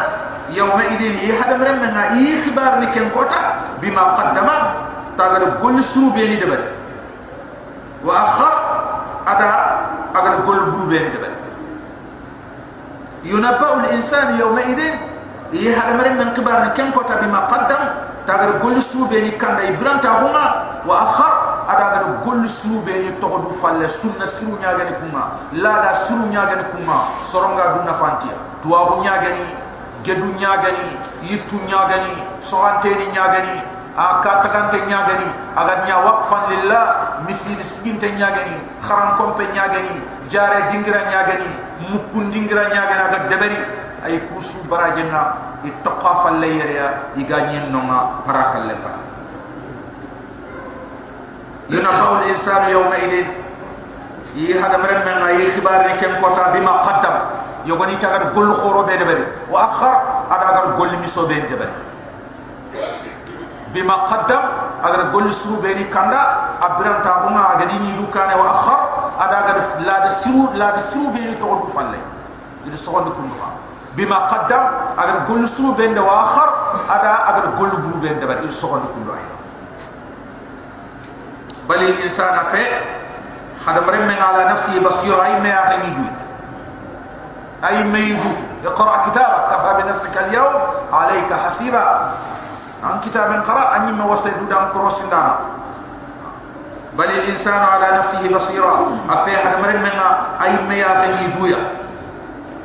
يومئذ 0.55 1.01
إيه 1.01 1.41
حدا 1.41 1.58
مرمنا 1.58 2.15
إيه 2.15 2.48
خبار 2.48 2.79
نكين 2.79 3.10
قوتا 3.10 3.41
بما 3.82 4.01
قدما 4.01 4.58
تاغر 5.17 5.44
قل 5.60 5.84
سرو 5.84 6.10
بيني 6.15 6.36
دبر. 6.39 6.62
وأخر 8.05 8.53
أدا 9.27 9.51
أغر 10.15 10.34
قل 10.48 10.60
برو 10.72 10.86
بيني 10.86 11.10
دبر. 11.12 11.34
ينبأ 13.25 13.74
الإنسان 13.74 14.39
يومئذ 14.39 14.79
إيه 15.53 15.75
حدا 15.75 15.94
مرمنا 15.98 16.34
كبار 16.38 16.72
نكين 16.72 16.91
كوتا 16.91 17.15
بما 17.22 17.39
قدم. 17.51 17.84
tagar 18.25 18.60
golli 18.60 18.82
suube 18.82 19.22
ni 19.22 19.32
kanda 19.38 19.63
ibranta 19.63 20.10
huma 20.22 20.46
wa 20.86 20.96
akhar 21.05 21.34
ada 21.70 21.86
gar 21.94 22.05
golli 22.25 22.50
suube 22.50 22.89
ni 22.89 23.12
togodu 23.22 23.53
falle 23.62 23.88
sunna 23.89 24.25
siru 24.27 24.58
nyaagani 24.62 24.94
kuma 25.01 25.22
lada 25.53 25.94
siru 25.94 26.25
nyaagani 26.29 26.65
kuma 26.74 27.10
soronga 27.25 27.74
du 27.74 27.94
fantiya, 27.94 28.36
to 28.62 28.70
wa 28.70 28.86
hu 28.89 29.01
nyaagani 29.01 29.46
gedu 30.03 30.29
nyaagani 30.38 30.98
yittu 31.24 31.58
nyaagani 31.70 32.13
soante 32.39 32.89
ni 32.89 33.05
nyaagani 33.13 33.62
a 33.98 34.22
katakante 34.22 34.77
nyaagani 34.89 35.29
aga 35.55 35.86
nya 35.86 35.98
waqfan 36.05 36.44
lillah 36.51 36.86
misid 37.27 37.60
siginte 37.63 38.12
nyagani, 38.12 38.58
kharam 38.82 39.17
kompe 39.17 39.48
nyaagani 39.53 40.01
jare 40.29 40.70
dingira 40.70 41.01
nyaagani 41.10 41.50
mukkun 41.89 42.29
dingira 42.32 42.70
nyaagani 42.74 43.01
aga 43.08 43.20
deberi 43.29 43.62
ay 44.05 44.20
kusu 44.29 44.62
barajena 44.70 45.55
barajena 45.65 45.65
ittaqa 45.65 46.12
falle 46.23 46.49
yere 46.49 46.91
iga 47.17 47.39
nyen 47.53 47.73
nonga 47.73 48.25
parakal 48.27 48.67
lepa 48.69 48.93
ينبأ 51.71 52.19
الإنسان 52.19 52.67
يومئذ 52.69 53.15
يهدم 54.35 54.83
رمنا 54.91 55.31
يخبار 55.31 55.83
كم 56.03 56.12
قطع 56.19 56.47
بما 56.50 56.73
قدم 56.83 57.15
يغني 57.71 57.97
تاغر 57.97 58.35
كل 58.35 58.49
خورو 58.59 58.83
بين 58.83 58.99
بين 59.07 59.23
وأخر 59.50 59.95
أداغر 60.35 60.67
كل 60.79 60.99
مسو 60.99 61.27
بين 61.31 61.47
بين 61.47 61.73
بما 63.71 63.95
قدم 64.11 64.43
أغر 64.83 65.00
كل 65.15 65.31
سرو 65.31 65.62
بين 65.62 65.87
كندا 65.95 66.23
أبرم 66.59 66.97
تاهما 67.07 67.43
أغدي 67.55 67.79
نيدو 67.79 68.11
كان 68.11 68.35
وأخر 68.35 68.81
أداغر 69.21 69.57
لا 69.87 70.11
دسرو 70.11 70.59
لا 70.59 70.75
دسرو 70.75 71.15
بين 71.15 71.39
تغدو 71.39 71.71
فالي 71.71 72.03
يدو 72.67 72.75
سغن 72.77 73.15
كندها 73.15 73.54
بما 73.98 74.16
قدم 74.16 74.64
اگر 74.98 75.18
كل 75.28 75.48
سو 75.48 75.72
بند 75.72 75.98
واخر 75.98 76.50
أدا 76.90 77.14
اگر 77.30 77.46
كل 77.60 77.70
بو 77.70 78.00
بين 78.00 78.20
بر 78.20 78.40
ان 78.44 78.52
سو 78.52 78.68
كل 78.68 79.06
واحد 79.08 79.32
بل 81.70 81.80
الإنسان 81.82 82.36
فی 82.52 82.66
حد 83.66 83.78
مرم 83.82 84.08
من 84.08 84.20
على 84.22 84.46
نفسه 84.46 84.80
بصير 84.80 85.25
أي 85.25 85.40
ما 85.42 85.54
اخني 85.54 85.90
دوي 85.98 86.12
أي 87.66 87.84
ما 87.84 87.98
يجوت. 87.98 88.40
اقرأ 88.66 89.10
كتابك 89.10 89.44
كفى 89.52 89.72
بنفسك 89.84 90.18
اليوم 90.18 90.54
عليك 90.94 91.34
حسيبا. 91.34 92.12
عن 92.84 93.02
كتاب 93.06 93.44
قرأ 93.48 93.75
أني 93.75 93.92
ما 93.92 94.06
وصيت 94.06 94.38
دام 94.50 94.70
كروس 94.74 95.02
دانا. 95.10 95.36
بل 96.94 97.06
الإنسان 97.06 97.64
على 97.64 97.98
نفسه 97.98 98.30
بصيرا 98.36 98.74
افيح 99.10 99.42
مرمنا 99.62 100.08
أي 100.44 100.62
ما 100.68 100.75
يغني 100.75 101.28
دويا 101.28 101.58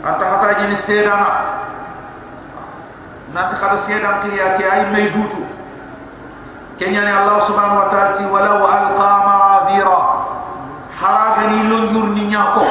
أنت 0.06 0.22
حتى 0.24 0.54
جني 0.64 0.76
سيدانا 0.76 1.30
نانت 3.34 3.54
خد 3.56 3.76
سيدان 3.76 4.22
كريا 4.24 4.58
كي 4.58 4.74
أي 4.74 4.86
ما 4.92 4.98
يجوتو 4.98 5.38
kenyani 6.76 7.08
allah 7.12 7.40
subhanahu 7.40 7.88
wa 7.88 7.90
ta'ala 7.92 8.12
ti 8.12 8.24
walau 8.28 8.68
alqa 8.68 9.12
ma'adhira 9.24 10.00
haraga 11.00 11.44
ni 11.48 11.60
lon 11.72 11.88
yurni 11.88 12.28
nyako 12.28 12.68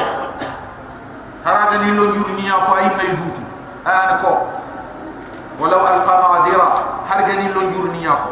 haraga 1.41 1.81
ni 1.81 1.89
lon 1.97 2.13
yurni 2.13 2.45
nyako 2.45 2.71
ay 2.77 2.87
may 3.01 3.09
dutu 3.17 3.41
an 3.81 4.21
ko 4.21 4.45
walau 5.57 5.81
alqa 5.81 6.13
ma'adhira 6.21 6.67
haraga 7.09 7.33
ni 7.33 7.49
lon 7.49 7.67
yurni 7.73 8.05
nyako 8.05 8.29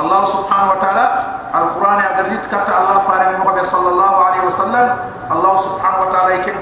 allah 0.00 0.20
subhanahu 0.24 0.72
wa 0.72 0.78
ta'ala 0.80 1.04
alquran 1.52 1.98
ya 2.00 2.10
gadit 2.24 2.44
kata 2.48 2.72
allah 2.72 2.96
farin 3.04 3.36
mo 3.44 3.52
be 3.52 3.60
sallallahu 3.60 4.16
alaihi 4.24 4.44
wasallam 4.48 4.86
allah 5.28 5.54
subhanahu 5.68 6.08
wa 6.08 6.10
ta'ala 6.16 6.40
ken 6.48 6.56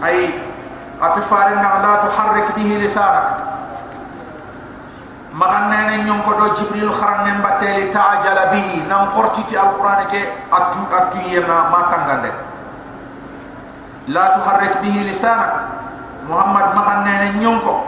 ko 0.00 0.04
modama 0.04 0.06
ay 0.06 0.34
ati 1.00 1.20
farin 1.20 1.60
na 1.60 1.80
la 1.80 1.92
tuharrik 2.00 2.54
bihi 2.56 2.78
lisanak. 2.80 3.28
Maganne 5.32 5.90
ne 5.92 6.04
nyon 6.04 6.22
ko 6.22 6.32
do 6.32 6.54
jibril 6.56 6.88
kharan 6.92 7.24
ne 7.24 7.32
mbatteli 7.38 7.90
ta'jala 7.92 8.52
bi. 8.52 8.82
Nam 8.88 9.12
qortiti 9.12 9.56
alquran 9.56 10.06
ke 10.08 10.20
atu 10.52 10.80
atu 10.88 11.20
yema 11.28 11.68
matangande. 11.68 12.32
La 14.08 14.32
tuharrik 14.36 14.80
bihi 14.80 15.04
lisanak. 15.04 15.52
Muhammad 16.28 16.74
maganne 16.74 17.12
ne 17.20 17.38
nyon 17.40 17.60
ko. 17.60 17.84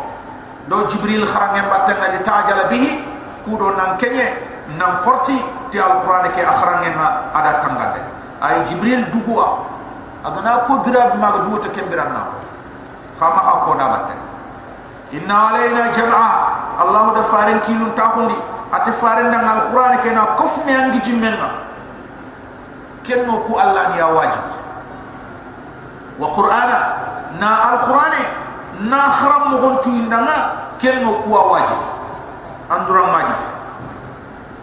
Do 0.68 0.84
jibril 0.88 1.24
kharan 1.24 1.56
ne 1.56 1.62
mbattanga 1.64 2.12
li 2.12 2.20
ta'jala 2.24 2.68
bihi. 2.68 3.00
Kudo 3.48 3.72
nan 3.76 3.96
kenye 3.96 4.36
nam 4.76 5.00
qorti 5.00 5.40
ti 5.70 5.80
alquran 5.80 6.28
ma 10.22 10.28
agana 10.28 10.64
ko 10.66 10.82
birab 10.82 11.14
maga 11.18 11.38
duwata 11.46 11.68
kembiranna 11.70 12.22
khama 13.18 13.40
ha 13.42 13.52
ko 13.66 13.72
batte 13.74 14.14
inna 15.12 15.34
alaina 15.50 15.90
jam'a 15.92 16.30
allah 16.82 17.14
da 17.14 17.22
farin 17.22 17.60
kilun 17.62 17.94
ta 17.94 18.12
hundi 18.14 18.34
ati 18.72 18.90
farin 18.92 19.30
dan 19.30 19.44
alquran 19.46 19.98
ke 20.02 20.10
na 20.12 20.34
kof 20.36 20.64
me 20.66 20.72
angi 20.74 21.00
jimmenga 21.00 21.48
kenno 23.06 23.42
ku 23.46 23.54
allah 23.56 23.94
ni 23.94 24.02
wajib 24.02 24.44
wa 26.18 26.28
qur'ana 26.34 26.78
na 27.38 27.50
alquran 27.72 28.14
na 28.90 29.00
kharam 29.10 29.42
mo 29.50 29.56
gontu 29.62 29.90
indanga 29.90 30.74
kenno 30.78 31.22
ku 31.22 31.30
wajib 31.30 31.78
andura 32.70 33.02
wajib 33.08 33.40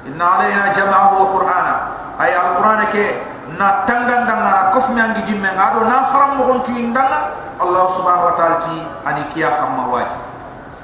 inna 0.05 0.25
alaina 0.37 0.69
jama'ahu 0.71 1.15
wa 1.19 1.27
qur'ana 1.33 1.73
ay 2.21 2.31
alquran 2.37 2.85
ke 2.93 3.34
na 3.55 3.87
tangan 3.87 4.27
danga 4.27 4.49
na 4.51 4.61
kof 4.75 4.91
mi 4.91 4.99
angi 4.99 5.23
jimme 5.23 5.47
ngado 5.55 5.87
na 5.87 6.07
kharam 6.11 6.39
allah 7.55 7.85
subhanahu 7.87 8.27
wa 8.31 8.35
ta'ala 8.35 8.57
ti 8.59 8.75
ani 9.07 9.23
kiya 9.31 9.55
kam 9.59 9.79
mawaji 9.79 10.17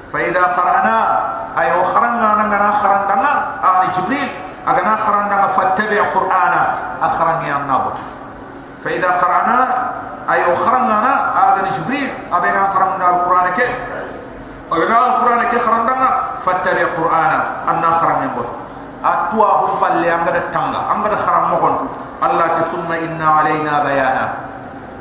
fa 0.08 0.18
ida 0.20 0.52
qara'na 0.56 0.96
ay 1.56 1.68
o 1.76 1.84
na 1.92 2.28
nanga 2.40 2.58
danga 3.08 3.32
ani 3.60 3.88
jibril 3.92 4.28
aga 4.64 4.80
na 4.84 4.94
danga 5.28 5.48
fattabi 5.52 6.00
qur'ana 6.12 6.60
akharam 7.00 7.40
ya 7.44 7.60
nabut 7.68 7.96
fa 8.80 8.88
ida 8.88 9.20
qara'na 9.20 9.56
ay 10.28 10.40
o 10.48 10.56
kharam 10.56 10.88
na 10.88 11.12
aga 11.52 11.60
ni 11.64 11.70
jibril 11.76 12.08
abe 12.32 12.48
ga 12.48 12.72
kharam 12.72 12.96
na 12.96 13.52
ke 13.52 13.66
aga 14.72 14.84
na 14.88 15.44
ke 15.48 15.58
kharam 15.60 15.82
danga 15.84 16.08
fattabi 16.40 16.84
qur'ana 16.96 17.68
anna 17.68 17.88
kharam 18.00 18.18
ya 18.24 18.28
nabut 18.32 18.48
atwa 19.02 19.48
hum 19.66 19.72
palle 19.82 20.08
angada 20.08 20.40
tanga 20.54 20.88
angada 20.88 21.18
kharam 21.20 21.52
Allah 22.22 22.54
ta 22.54 22.62
summa 22.70 22.94
inna 23.02 23.26
alayna 23.42 23.82
bayana. 23.82 24.26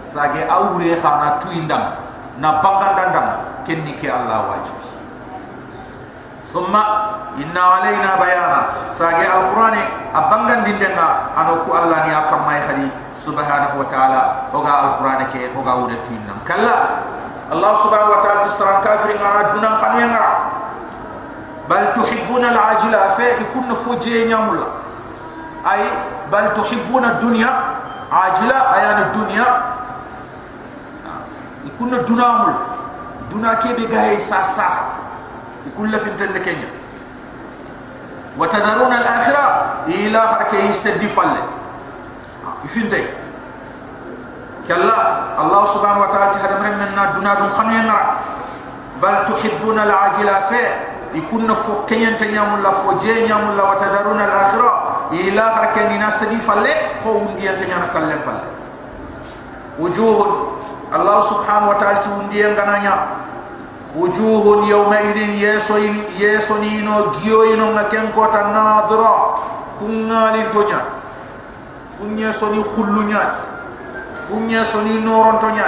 Sage 0.09 0.41
awre 0.49 0.97
khana 0.97 1.37
tu 1.37 1.53
indam 1.53 1.93
na 2.41 2.57
bakanda 2.65 3.13
ndam 3.13 3.27
kenni 3.63 3.93
ke 3.93 4.09
Allah 4.09 4.49
wajib. 4.49 4.73
Summa 6.49 6.83
inna 7.37 7.61
alayna 7.77 8.17
bayana. 8.17 8.89
Sage 8.89 9.21
alquran 9.21 9.77
abangan 10.11 10.65
dindenga 10.65 11.31
anoku 11.37 11.69
Allah 11.71 12.09
ni 12.09 12.11
akam 12.11 12.41
mai 12.43 12.59
khadi. 12.65 12.89
Subhanahu 13.21 13.85
wa 13.85 13.85
ta'ala 13.85 14.49
oga 14.49 14.73
alquran 14.89 15.21
ke 15.29 15.53
oga 15.53 15.77
wure 15.77 15.93
tu 16.01 16.17
indam 16.17 16.41
kala 16.41 17.05
Allah 17.53 17.71
subhanahu 17.77 18.17
wa 18.17 18.21
ta'ala 18.25 18.49
tisran 18.49 18.81
kafirin 18.81 19.21
ara 19.21 19.53
dunan 19.53 19.77
khanyanga 19.77 20.25
bal 21.69 21.93
tuhibbuna 21.93 22.49
alajila 22.49 23.13
fa 23.13 23.37
ikun 23.37 23.69
fujenya 23.77 24.41
mulla. 24.41 24.65
Ay 25.61 25.85
بل 26.31 26.53
تحبون 26.53 27.05
الدنيا. 27.05 27.51
عاجلة 28.11 28.57
أيان 28.75 28.99
الدنيا. 29.01 29.47
يكون 31.65 31.93
الدنيا 31.93 32.53
دنا 33.31 33.53
كي 33.53 33.73
بيغاي 33.73 34.19
ساس 34.19 34.55
ساس 34.55 34.75
يكون 35.67 35.91
لفين 35.91 36.17
تنكينيا 36.17 36.69
وتذرون 38.37 38.93
الآخرة. 38.93 39.45
إلى 39.87 40.21
حركة 40.21 40.57
يسدي 40.57 41.07
فل. 41.07 41.35
يفين 42.65 42.89
تي. 42.89 43.07
كلا 44.67 44.99
الله 45.41 45.65
سبحانه 45.65 45.99
وتعالى 46.01 46.39
هذا 46.39 46.57
من 46.59 46.73
منا 46.79 47.03
دنا 47.15 47.33
دون 47.33 47.49
قنو 47.49 47.71
ينرى. 47.71 48.03
بل 49.01 49.15
تحبون 49.25 49.79
العاجلة. 49.79 50.39
في 50.39 50.61
يكون 51.13 51.53
فوقين 51.53 52.17
تنيام 52.17 52.53
الله 52.55 52.71
فوجين 52.71 53.27
يام 53.27 53.49
الله 53.49 53.65
وتذرون 53.71 54.21
الآخرة. 54.21 55.00
يلا 55.11 55.55
حركه 55.55 55.87
نينا 55.87 56.09
سدي 56.09 56.37
فله 56.37 56.75
هو 57.05 57.11
ودي 57.23 57.49
انت 57.49 57.63
نانا 57.63 57.87
كلم 57.93 58.19
بال 58.25 58.39
وجوه 59.79 60.47
الله 60.95 61.17
سبحانه 61.21 61.69
وتعالى 61.69 61.99
تودي 61.99 62.45
غنانيا 62.47 62.95
وجوه 63.95 64.67
يومئذ 64.67 65.17
يسوين 65.17 66.03
يسونينو 66.19 66.95
غيوينو 66.99 67.67
مكن 67.75 68.05
كوتا 68.15 68.41
ناظرا 68.55 69.13
كنالي 69.79 70.43
تونيا 70.53 70.81
كنيا 71.99 72.31
سوني 72.31 72.63
خلونيا 72.63 73.23
كنيا 74.31 74.63
سوني 74.63 74.99
نورون 74.99 75.39
تونيا 75.39 75.67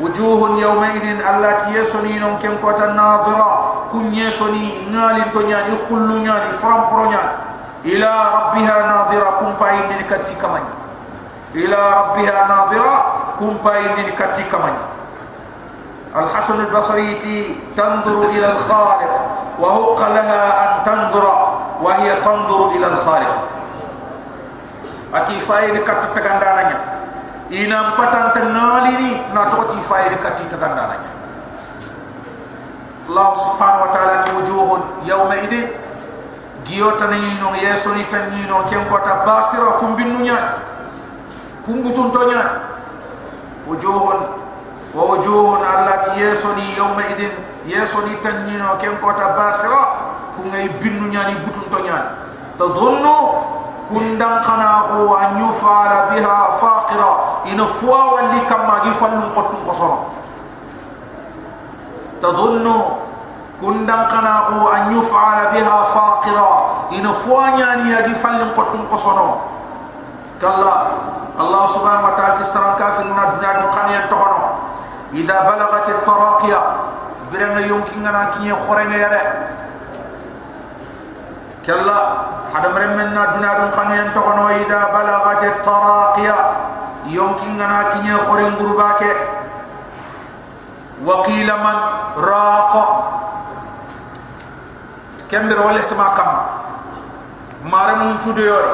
وجوه 0.00 0.58
يومئذ 0.58 1.04
الله 1.30 1.58
يسونينو 1.78 2.38
كن 2.42 2.54
كوتا 2.62 2.86
ناظرا 2.98 3.50
كنيا 3.92 4.30
سوني 4.30 4.90
نالي 4.90 5.24
تونيا 5.34 5.58
يخلونيا 5.70 6.34
فرامبرونيا 6.62 7.22
إلى 7.84 8.12
ربها 8.34 8.76
ناظرة 8.86 9.30
كم 9.40 9.52
بين 9.64 9.98
لكتي 9.98 10.34
كمان 10.34 10.62
إلى 11.54 11.80
ربها 11.98 12.46
ناظرة 12.48 12.94
كم 13.40 13.56
بين 13.64 14.06
لكتي 14.06 14.44
كمان 14.52 14.76
الحسن 16.16 16.60
البصري 16.60 17.14
تنظر 17.76 18.22
إلى 18.30 18.52
الخالق 18.52 19.14
وهو 19.58 19.98
لها 19.98 20.42
أن 20.64 20.84
تنظر 20.84 21.26
وهي 21.82 22.14
تنظر 22.20 22.70
إلى 22.70 22.86
الخالق. 22.86 23.36
أتي 25.14 25.40
فايد 25.40 25.76
كت 25.84 26.02
تغندانانيا 26.14 26.80
إن 27.52 27.72
بتان 27.98 28.32
تناليني 28.32 29.22
نتوتي 29.34 29.72
أتي 29.72 29.80
فايد 29.80 30.12
كت 30.22 30.40
الله 33.08 33.34
سبحانه 33.34 33.82
وتعالى 33.82 34.22
توجوه 34.22 34.80
يومئذ 35.04 35.52
giyotani 36.65 37.39
no 37.39 37.55
yesoni 37.55 38.03
tanni 38.05 38.45
no 38.47 38.63
ken 38.69 38.85
kota 38.89 39.23
basira 39.25 39.79
kumbinnu 39.79 40.19
nya 40.19 40.37
kumbutun 41.65 42.11
to 42.11 42.21
nya 42.27 42.41
wujuhun 43.67 44.47
ووجوه 44.97 45.61
التي 45.61 46.21
يسوني 46.21 46.77
يومئذ 46.77 47.19
يسوني 47.67 48.15
تنين 48.23 48.61
وكم 48.65 48.95
كوتا 49.01 49.27
باسرة 49.37 49.81
كون 50.37 50.53
يبنو 50.53 51.07
نياني 51.07 51.35
بطن 51.45 51.65
تنيان 51.71 52.03
تظن 52.59 53.05
كندن 53.89 54.33
قناه 54.47 54.89
أن 55.21 55.31
يفعل 55.45 55.91
بها 56.09 56.37
فاقرة 56.61 57.11
إن 57.51 57.59
فوا 57.65 58.03
واللي 58.13 58.39
كما 58.49 58.75
يفعل 58.85 59.21
قطن 59.35 59.57
قصر 59.67 59.91
تظن 62.21 62.65
كندم 63.62 64.02
قناه 64.12 64.48
أن 64.76 64.98
يفعل 64.98 65.38
بها 65.54 65.82
فاقرا 65.82 66.52
إن 66.92 67.06
فوانيا 67.12 67.74
يجي 67.74 68.14
فلن 68.14 68.50
قطن 68.56 68.80
قصنو 68.92 69.30
كلا 70.40 70.74
الله 71.40 71.66
سبحانه 71.66 72.06
وتعالى 72.06 72.34
تسترم 72.42 72.74
كافر 72.78 73.04
من 73.04 73.18
الدنيا 73.18 73.52
دقان 73.62 73.88
ينتهنو 73.90 74.40
إذا 75.14 75.38
بلغت 75.50 75.88
التراقية 75.88 76.60
برنا 77.32 77.60
يمكن 77.60 78.06
أن 78.06 78.26
كي 78.34 78.52
خورنا 78.66 78.96
يرى 78.96 79.22
كلا 81.66 81.98
حد 82.54 82.64
مرم 82.74 82.92
من 82.98 83.16
الدنيا 83.18 83.52
دقان 83.62 83.90
ينتهنو 83.90 84.48
إذا 84.48 84.80
بلغت 84.94 85.42
التراقية 85.44 86.36
يمكن 87.06 87.60
أن 87.60 87.82
كي 87.94 88.10
خورن 88.26 88.54
قرباك 88.56 89.02
وقيل 91.06 91.48
من 91.64 91.76
راق 92.16 92.74
kembe 95.32 95.56
wala 95.56 95.80
sama 95.80 96.12
kam 96.12 96.30
mare 97.72 97.96
mun 98.04 98.20
chudi 98.20 98.44
yor 98.44 98.66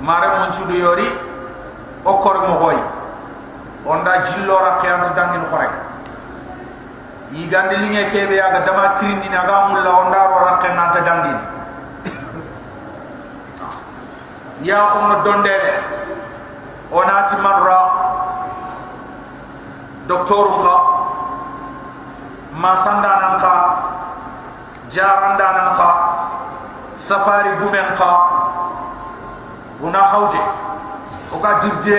mare 0.00 0.28
mun 0.40 0.48
chudi 0.48 0.80
yori 0.80 1.04
o 2.08 2.12
kor 2.24 2.48
mo 2.48 2.54
hoy 2.64 2.78
onda 3.84 4.24
jillo 4.24 4.56
ra 4.64 4.80
kyant 4.80 5.12
dangil 5.12 5.44
khore 5.52 5.68
yi 7.36 7.44
gande 7.52 7.76
li 7.76 7.88
nge 7.92 8.04
kebe 8.16 8.32
ya 8.36 8.48
ga 8.48 8.64
dama 8.64 8.96
trindi 8.96 9.28
na 9.28 9.44
ga 9.44 9.68
mul 9.68 9.84
la 9.84 9.92
onda 10.00 10.20
ro 10.32 10.38
ra 10.44 10.54
kyant 10.64 10.96
dangin. 11.04 11.38
Ya 14.62 14.88
ko 14.92 15.04
no 15.08 15.20
donde 15.24 15.56
onati 16.92 17.36
man 17.44 17.60
ra 17.64 17.78
doktoru 20.08 20.64
ka 20.64 20.89
ma 22.60 22.76
sanda 22.76 23.12
nan 23.24 23.34
ka 23.40 23.54
jaranda 24.92 25.48
nan 25.56 25.68
ka 25.80 25.88
safari 26.94 27.56
gumen 27.60 27.88
ka 27.96 28.10
una 29.80 30.02
hawje 30.12 30.40
o 31.32 31.38
ga 31.40 31.52
dirde 31.64 31.98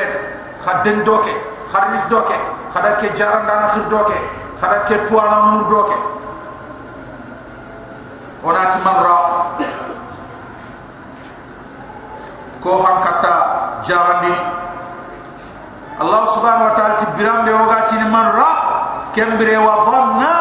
khadden 0.61 1.01
doke 1.03 1.33
kharis 1.73 2.03
doke 2.13 2.37
khada 2.73 2.91
ke 3.01 3.09
jaranda 3.17 3.53
na 3.61 3.67
khir 3.73 3.85
doke 3.89 4.17
khada 4.61 4.77
ke 4.85 4.95
tuana 5.09 5.37
mur 5.49 5.63
doke 5.65 5.97
ona 8.45 8.69
ti 8.69 8.77
marra 8.85 9.17
ko 12.61 12.71
han 12.85 12.97
kata 13.01 13.35
jarandi 13.81 14.33
Allah 16.01 16.21
subhanahu 16.33 16.69
wa 16.69 16.73
ta'ala 16.73 16.93
ti 16.97 17.05
biram 17.13 17.45
de 17.45 17.51
woga 17.53 17.85
ti 17.85 17.97
man 18.09 18.27
ra 18.33 18.49
kembere 19.13 19.57
wa 19.61 19.85
dhanna 19.85 20.31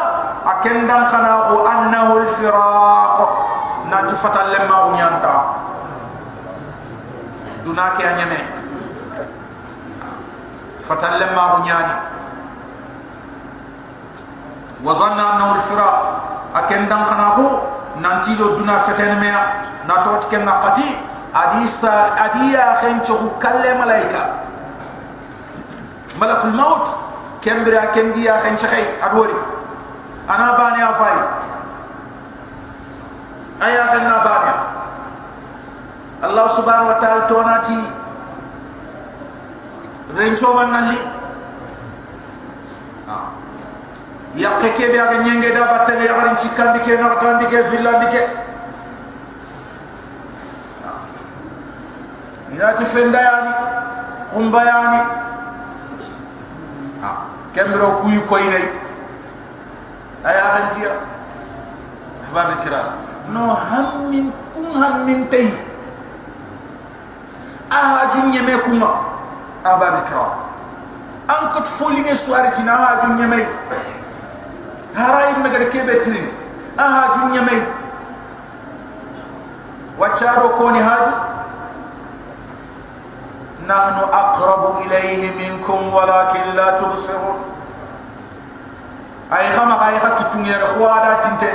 كندم 0.65 1.03
خنا 1.09 1.35
وأنه 1.51 2.17
الفراق 2.17 3.17
نتفتل 3.93 4.47
لما 4.55 4.77
ونيانتا 4.85 5.35
دونك 7.65 8.01
يا 8.01 8.13
نيمه 8.17 8.43
فتل 10.89 11.15
لما 11.21 11.45
ونياني 11.55 11.97
وظن 14.85 15.21
أنه 15.21 15.49
الفراق 15.55 15.97
أكندم 16.57 17.05
خنا 17.05 17.27
هو 17.27 17.49
نانتي 18.03 18.35
لو 18.35 18.57
دونا 18.57 18.79
فتن 18.79 19.21
ميا 19.21 19.41
ناتوت 19.89 20.25
كنا 20.31 20.53
قتي 20.65 20.89
أديس 21.35 21.85
أديا 22.25 22.65
خنچو 22.81 23.17
كلم 23.43 23.81
ملائكة 23.81 24.23
ملك 26.21 26.41
الموت 26.45 26.87
كمبرا 27.45 27.85
كنديا 27.85 28.35
خنچخي 28.43 28.85
أدوري 29.03 29.60
ana 30.31 30.47
bani 30.59 30.81
afai 30.83 31.19
aya 33.67 33.83
khenna 33.91 34.17
bani 34.27 34.55
allah 36.23 36.47
subhanahu 36.55 36.91
wa 36.95 36.99
ta'ala 37.03 37.27
tonati 37.27 37.79
rencho 40.15 40.49
manali 40.55 40.99
yakke 44.37 44.69
kebe 44.79 44.99
aga 45.01 45.19
nyenge 45.27 45.51
da 45.51 45.67
batte 45.67 45.99
ya 45.99 46.15
garin 46.15 46.37
cikandi 46.39 46.79
ke 46.87 46.95
na 47.01 47.19
tandi 47.19 47.47
ke 47.51 47.59
villandi 47.75 48.07
ke 48.15 48.23
inati 52.55 52.85
fenda 52.87 53.19
yani 53.19 53.53
khumba 54.31 54.61
yani 54.63 55.01
ha. 57.03 57.11
Kembro 57.51 57.99
kuy 58.07 58.15
koy 58.31 58.47
أيا 60.27 60.59
أنت 60.59 60.75
أحباب 62.25 62.51
الكرام. 62.51 62.87
نو 63.31 63.53
هم 63.53 64.11
من 64.11 64.31
كم 64.55 64.85
هم 64.85 65.07
من 65.07 65.31
تي. 65.31 65.55
أهاجون 67.73 68.35
يميكما 68.35 69.01
أحباب 69.67 69.95
الكرام. 69.95 70.33
أنكت 71.31 71.67
فولين 71.67 72.15
سوارتنا 72.15 72.73
أهاجون 72.73 73.19
يمي. 73.19 73.47
هراي 74.97 75.33
بترين 75.87 76.29
أها 76.79 76.85
أهاجون 76.85 77.35
يمي. 77.35 77.63
وشارو 79.99 80.49
كوني 80.49 80.83
هاج 80.83 81.07
نحن 83.67 83.99
أقرب 84.13 84.83
إليه 84.83 85.31
منكم 85.39 85.95
ولكن 85.95 86.45
لا 86.57 86.81
تبصرون. 86.81 87.50
ay 89.31 89.47
xama 89.55 89.79
ay 89.79 89.95
hakki 90.03 90.25
tungere 90.35 90.67
ko 90.75 90.83
ada 90.91 91.23
tinte 91.23 91.51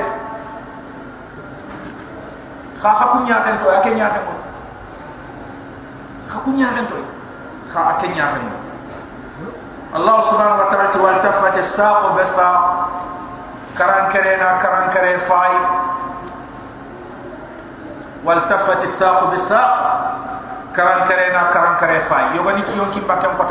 kha 2.80 2.90
hakku 2.90 3.28
nyaaten 3.28 3.60
to 3.60 3.68
ake 3.68 3.90
nyaaten 4.00 4.24
ko 4.24 4.34
hakku 6.32 6.50
nyaaten 6.56 6.86
to 6.88 6.96
kha 7.68 7.82
ake 8.00 8.08
nyaaten 8.16 8.44
ko 8.48 8.58
allah 9.96 10.18
subhanahu 10.24 10.60
wa 10.64 10.68
ta'ala 10.72 10.88
tawal 10.92 11.20
tafat 11.20 11.56
as-saq 11.60 12.16
bi 12.16 12.24
saq 12.24 12.62
karan 13.76 14.08
kare 14.12 14.40
na 14.40 14.56
karan 14.60 14.88
kare 14.92 15.20
fay 15.20 15.54
wal 18.24 18.40
tafat 18.48 18.88
as-saq 18.88 19.20
bi 19.32 19.40
saq 19.40 19.72
karan 20.72 21.04
kare 21.08 21.28
karan 21.32 21.76
kare 21.76 22.00
fay 22.08 22.40
yobani 22.40 22.64
ci 22.64 22.76
yonki 22.80 23.04
bakam 23.04 23.36
ko 23.36 23.44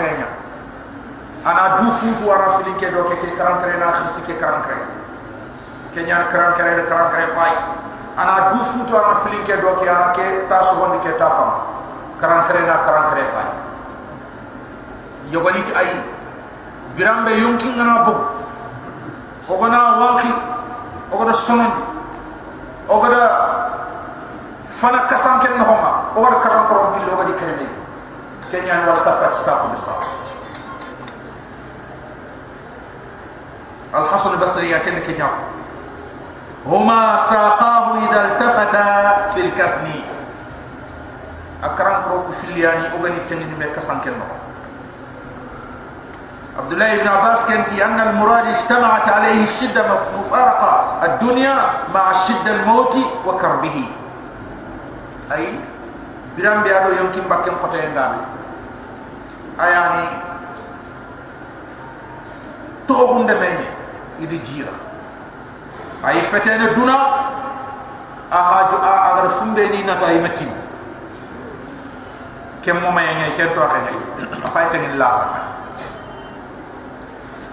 ana 1.44 1.80
du 1.80 1.90
futu 1.92 2.24
wara 2.28 2.58
fili 2.58 2.72
ke 2.80 2.90
do 2.90 3.04
ke 3.08 3.36
karan 3.36 3.60
kare 3.60 3.76
na 3.78 3.92
khirsi 4.00 4.20
ke 4.26 4.38
karan 4.40 4.62
kare. 4.62 4.80
Ke 5.94 6.00
nya 6.04 6.28
karan 6.32 6.56
kare 6.56 6.76
na 6.76 6.84
karan 6.88 7.10
kare 7.12 7.26
fa 7.36 7.44
ana 8.16 8.52
du 8.52 8.64
futu 8.64 8.92
wara 8.96 9.14
fili 9.22 9.38
ke 9.44 9.60
do 9.60 9.76
ke 9.76 9.86
ana 9.88 10.12
ke 10.16 10.48
ta 10.48 10.62
so 10.64 10.80
woni 10.80 10.98
ke 11.04 11.12
ta 11.18 11.28
kam 11.36 11.50
karan 12.18 12.48
kare 12.48 12.66
na 12.66 12.82
karan 12.82 13.04
kare 13.12 13.24
fa 13.28 13.42
yo 15.30 15.40
bani 15.40 15.62
ci 15.64 15.72
ay 15.72 16.00
birambe 16.96 17.32
yon 17.36 17.56
kin 17.58 17.76
ngana 17.76 18.04
bu 18.08 18.14
o 19.48 19.54
gona 19.60 19.80
wanki. 20.00 20.54
O 21.14 21.16
gona 21.16 21.32
sonon 21.32 21.70
o 22.88 23.00
gona 23.00 23.20
fana 24.66 25.06
kasan 25.06 25.38
ken 25.40 25.58
no 25.58 25.64
homa 25.64 26.10
o 26.16 26.20
war 26.20 26.40
karam 26.40 26.66
korom 26.66 26.98
billo 26.98 27.14
wadi 27.16 27.32
wal 28.86 29.00
tafat 29.04 29.34
saq 29.44 29.70
bi 29.70 29.76
saq 29.76 30.43
الحسن 33.94 34.30
البصري 34.30 34.78
كان 34.78 34.94
نيو 34.94 35.26
هما 36.66 37.16
ساقاه 37.16 37.86
إذا 38.08 38.20
التفتا 38.24 38.86
في 39.34 39.40
الكفن. 39.40 39.86
أكرم 41.64 41.96
كروك 42.04 42.26
في 42.40 42.44
اللياني 42.44 42.92
أغني 42.92 43.20
تنين 43.28 43.54
بكسان 43.60 44.00
كنو 44.00 44.28
عبد 46.58 46.72
الله 46.72 46.96
بن 46.96 47.08
عباس 47.08 47.44
كانت 47.44 47.72
أن 47.72 48.00
المراد 48.00 48.46
اجتمعت 48.46 49.08
عليه 49.08 49.44
الشدة 49.44 49.82
مفارقة 50.18 50.72
الدنيا 51.04 51.54
مع 51.94 52.10
الشدة 52.10 52.50
الموت 52.50 52.96
وكربه. 53.26 53.88
أي؟ 55.32 55.60
بيرام 56.36 56.62
بيادو 56.62 56.90
يمكن 57.00 57.20
بكم 57.20 57.54
قطعين 57.62 57.94
دامي 57.94 58.22
أي 59.60 59.70
يعني 59.72 60.04
تغغن 62.88 63.26
دميني. 63.26 63.73
Idi 64.20 64.38
jira 64.44 64.72
ay 66.04 66.20
fetene 66.22 66.74
duna 66.74 66.96
ahaju 68.30 68.76
a 68.82 68.92
agar 69.12 69.26
fumbe 69.40 69.64
ni 69.70 69.82
nata 69.82 70.06
ay 70.06 70.20
matin 70.20 70.50
kem 72.62 72.78
mo 72.80 72.90
may 72.90 73.08
ngay 73.14 73.32
ken 73.36 73.50
to 73.54 73.60
xene 73.60 73.92
afay 74.44 74.66
tengin 74.70 74.96
la 74.98 75.10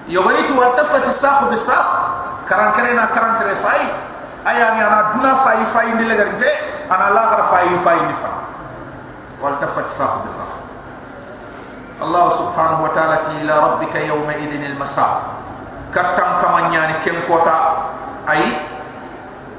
yogani 0.08 0.44
tu 0.46 0.54
waltafat 0.58 1.06
saq 1.12 1.50
bi 1.50 1.56
saq 1.58 1.88
karan 2.46 2.72
karena 2.76 3.08
karan 3.14 3.38
kare 3.40 3.56
fay 3.56 3.82
ayani 4.46 4.82
ana 4.84 5.12
duna 5.16 5.36
fay 5.42 5.64
fay 5.66 5.88
ni 5.96 6.04
legarinte 6.06 6.52
ana 6.90 7.10
la 7.16 7.24
gar 7.32 7.42
fay 7.50 7.68
fay 7.80 8.00
ni 8.08 8.14
fa 8.14 8.42
والتفت 9.42 9.88
ساق 9.98 10.22
بساق 10.26 10.52
الله 12.02 12.26
سبحانه 12.30 12.78
وتعالى 12.84 13.18
إلى 13.42 13.54
ربك 13.60 13.96
يومئذ 13.96 14.52
المساق 14.66 15.41
katam 15.92 16.40
kamanya 16.40 16.82
ni 16.88 16.96
ken 17.04 17.20
kota 17.28 17.88
ai 18.26 18.64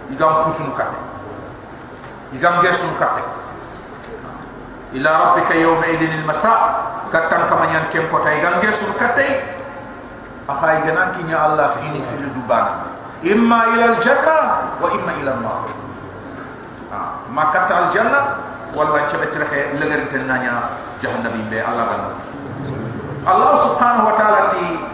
igam 0.08 0.48
putun 0.48 0.72
kat 0.72 0.88
igam 2.32 2.64
gesun 2.64 2.92
kat 2.96 3.20
ila 4.96 5.10
rabbika 5.12 5.54
yawma 5.56 5.86
idin 5.92 6.24
al 6.24 6.24
masa 6.24 6.52
katam 7.12 7.46
kamanya 7.46 7.86
ken 7.92 8.08
kota 8.08 8.32
igam 8.32 8.58
gesun 8.64 8.92
kat 8.96 9.16
ai 9.20 9.32
akhai 10.48 10.82
ganan 10.88 11.14
kinya 11.14 11.38
allah 11.38 11.70
fini 11.78 12.02
fil 12.02 12.26
dubana. 12.34 12.90
Imma 13.22 13.70
ila 13.78 13.94
al 13.94 14.02
wa 14.82 14.88
imma 14.90 15.12
ila 15.22 15.30
al 15.38 15.42
ha, 16.90 16.98
maka 17.30 17.70
ta 17.70 17.86
al 17.86 17.88
janna 17.94 18.20
wal 18.74 18.90
ma 18.90 19.06
chabatra 19.06 19.46
tenanya 20.10 20.74
lagar 20.98 21.30
be 21.46 21.58
allah 21.62 21.84
ban 21.86 22.00
allah 23.22 23.52
subhanahu 23.62 24.10
wa 24.10 24.14
ta'ala 24.18 24.50
ti 24.50 24.91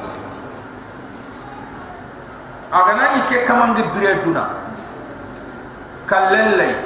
agana 2.73 3.17
ni 3.17 3.21
ke 3.25 3.45
kamangi 3.49 3.83
bire 3.97 4.21
duna 4.21 4.45
kallelle 6.05 6.77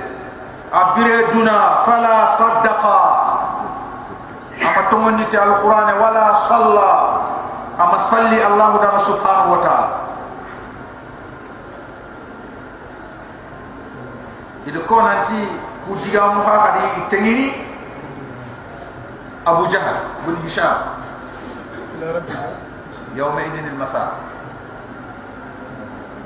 abire 0.70 1.30
duna 1.34 1.82
fala 1.82 2.26
saddaqa 2.38 2.98
ama 4.62 4.82
tongondi 4.90 5.24
ti 5.26 5.36
alquran 5.36 5.90
wala 5.98 6.34
salla 6.38 6.92
ama 7.78 7.98
salli 7.98 8.38
allah 8.38 8.78
da 8.78 8.94
subhanahu 8.98 9.58
wa 9.58 9.60
ta'ala 9.60 9.88
ido 14.70 14.80
ko 14.86 15.02
nanti 15.02 15.50
ku 15.82 15.98
diga 15.98 16.30
mu 16.30 16.46
ha 16.46 16.54
hadi 16.70 17.10
tengini 17.10 17.50
abu 19.42 19.66
jahal 19.66 19.98
bin 20.26 20.36
hisham 20.46 21.02
يوم 23.14 23.38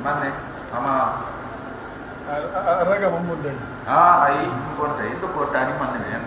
mane 0.06 0.30
ama 0.70 0.94
araga 2.78 3.10
mumunde 3.10 3.50
ah 3.90 4.30
ai 4.30 4.46
mumunde 4.46 5.02
indo 5.10 5.26
ko 5.34 5.50
tani 5.50 5.74
mane 5.82 5.98
ne 5.98 6.18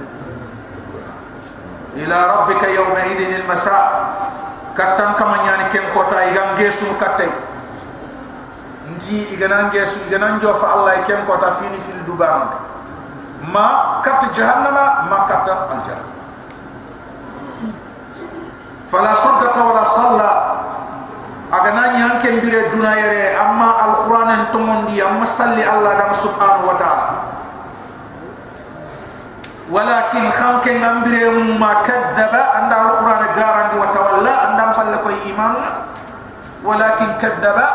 ila 2.03 2.17
rabbika 2.27 2.67
yawma 2.67 3.07
idhin 3.07 3.39
almasa 3.39 3.75
katam 4.75 5.15
kamanya 5.15 5.63
ni 5.63 5.65
ken 5.71 5.87
kota 5.95 6.27
igange 6.27 6.67
su 6.75 6.85
katte 6.99 7.31
nji 8.95 9.31
igananje 9.31 9.79
su 9.87 9.99
igananjo 10.11 10.53
fa 10.59 10.75
allah 10.75 10.99
ken 11.07 11.23
kota 11.23 11.55
fini 11.55 11.79
fil 11.79 12.03
dubam 12.03 12.51
ma 13.47 13.99
kat 14.03 14.27
jahannama 14.35 15.07
ma 15.07 15.17
kat 15.27 15.47
aljanna 15.47 16.03
fala 18.91 19.11
saddaqa 19.15 19.59
wala 19.63 19.83
salla 19.87 20.31
agana 21.49 21.93
nyi 21.93 21.99
hanken 22.05 22.41
bire 22.41 22.69
duna 22.69 22.93
yere 22.93 23.33
amma 23.33 23.69
alquran 23.89 24.29
en 24.29 24.43
tomondi 24.53 25.01
amma 25.01 25.25
salli 25.25 25.65
allah 25.65 25.97
dam 25.97 26.11
subhanahu 26.13 26.69
wa 26.69 26.75
ta'ala. 26.77 27.09
Walakin 29.69 30.33
khanken 30.33 30.81
ambire 30.81 31.29
ma 31.57 31.85
kadzaba 31.85 32.57
anda 32.57 32.75
alquran 32.89 33.21
garandi 33.37 33.75
wa 33.77 33.87
tawalla 33.93 34.33
anda 34.49 34.63
falle 34.73 34.97
koy 35.05 35.17
iman. 35.29 35.55
Walakin 36.65 37.17
kadzaba 37.21 37.67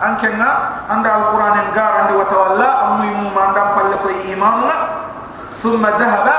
ankenna 0.00 0.80
anda 0.88 1.08
alquran 1.20 1.72
garandi 1.76 2.12
wa 2.16 2.24
tawalla 2.24 2.68
ammu 2.88 3.32
mu 3.32 3.36
anda 3.36 3.76
falle 3.76 3.96
koy 4.00 4.16
iman. 4.32 4.64
Thumma 5.60 5.92
dhahaba 6.00 6.36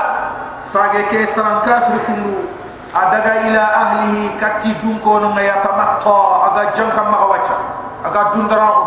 sage 0.66 1.06
ke 1.10 1.22
kafir 1.62 1.98
kundu 2.10 2.63
adaga 2.94 3.42
ila 3.50 3.62
ahlihi 3.74 4.38
kati 4.38 4.78
dun 4.78 5.02
ko 5.02 5.18
no 5.18 5.34
ngaya 5.34 5.58
tamatta 5.66 6.18
aga 6.46 6.62
jangka 6.70 7.02
magawacha 7.02 7.56
aga 8.06 8.22
dundara 8.30 8.68
ko 8.70 8.82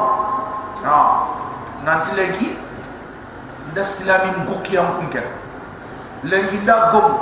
na 0.83 0.87
ha. 0.87 0.99
nanti 1.83 2.15
legi 2.15 2.55
nda 3.75 3.83
silami 3.83 4.31
ngoki 4.47 4.79
am 4.79 4.95
kunken 4.95 5.27
legi 6.23 6.63
nda 6.63 6.95
gom 6.95 7.19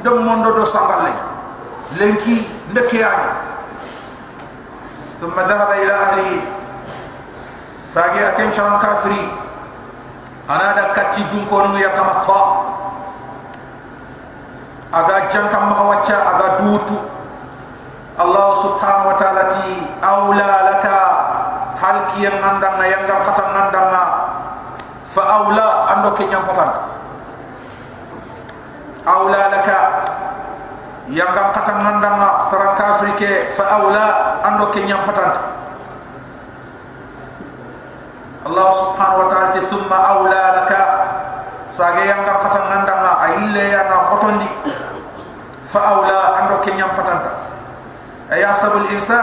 nda 0.00 0.10
mondo 0.16 0.56
do 0.56 0.64
sangal 0.64 1.04
legi 1.04 1.20
legi 2.00 2.36
nda 2.72 2.80
kiyani 2.88 3.28
thumma 5.20 5.44
dhahaba 5.44 5.76
ila 5.84 5.94
ahlihi 6.00 6.40
sagi 7.84 8.24
aken 8.24 8.48
chan 8.48 8.80
kafri 8.80 9.20
anada 10.48 10.96
kati 10.96 11.28
dun 11.28 11.44
ko 11.44 11.60
no 11.60 11.76
ngaya 11.76 11.92
tamatta 11.92 12.40
aga 14.96 15.28
jankam 15.28 15.68
ma 15.68 15.92
wacca 15.92 16.16
aga 16.16 16.48
dutu. 16.64 16.96
Allah 18.16 18.48
subhanahu 18.64 19.12
wa 19.12 19.16
ta'ala 19.20 19.44
ti 19.52 19.84
aula 20.00 20.52
laka 20.72 20.98
hal 21.76 22.08
ki 22.08 22.24
yang 22.24 22.40
anda 22.40 22.72
nga 22.80 22.86
yang 22.88 23.04
kata 23.04 23.44
anda 23.44 23.80
nga 23.92 24.04
fa 25.12 25.22
aula 25.44 25.84
ando 25.92 26.16
ke 26.16 26.24
nyam 26.24 26.40
patan 26.48 26.96
aula 29.04 29.42
laka 29.52 29.80
yang 31.12 31.28
kata 31.28 31.72
anda 31.76 32.10
nga 32.16 32.30
sarang 32.48 32.72
kafir 32.80 33.12
ke 33.20 33.52
fa 33.52 33.84
aula 33.84 34.40
ando 34.48 34.72
ke 34.72 34.80
nyam 34.88 35.04
patan 35.04 35.36
Allah 38.48 38.68
subhanahu 38.80 39.20
wa 39.20 39.28
ta'ala 39.28 39.52
ti 39.52 39.60
thumma 39.68 39.98
aula 40.16 40.42
laka 40.64 40.82
sage 41.68 42.08
yang 42.08 42.24
kata 42.24 42.64
anda 42.64 42.94
nga 42.96 43.05
ayille 43.26 43.62
ya 43.70 43.90
na 43.90 43.96
hotondi 44.14 44.48
fa 45.66 45.80
awla 45.92 46.18
ando 46.42 46.62
ke 46.62 46.70
nyam 46.72 46.90
patanta 46.94 47.32
ay 48.30 48.42
asabul 48.42 48.86
insa 48.90 49.18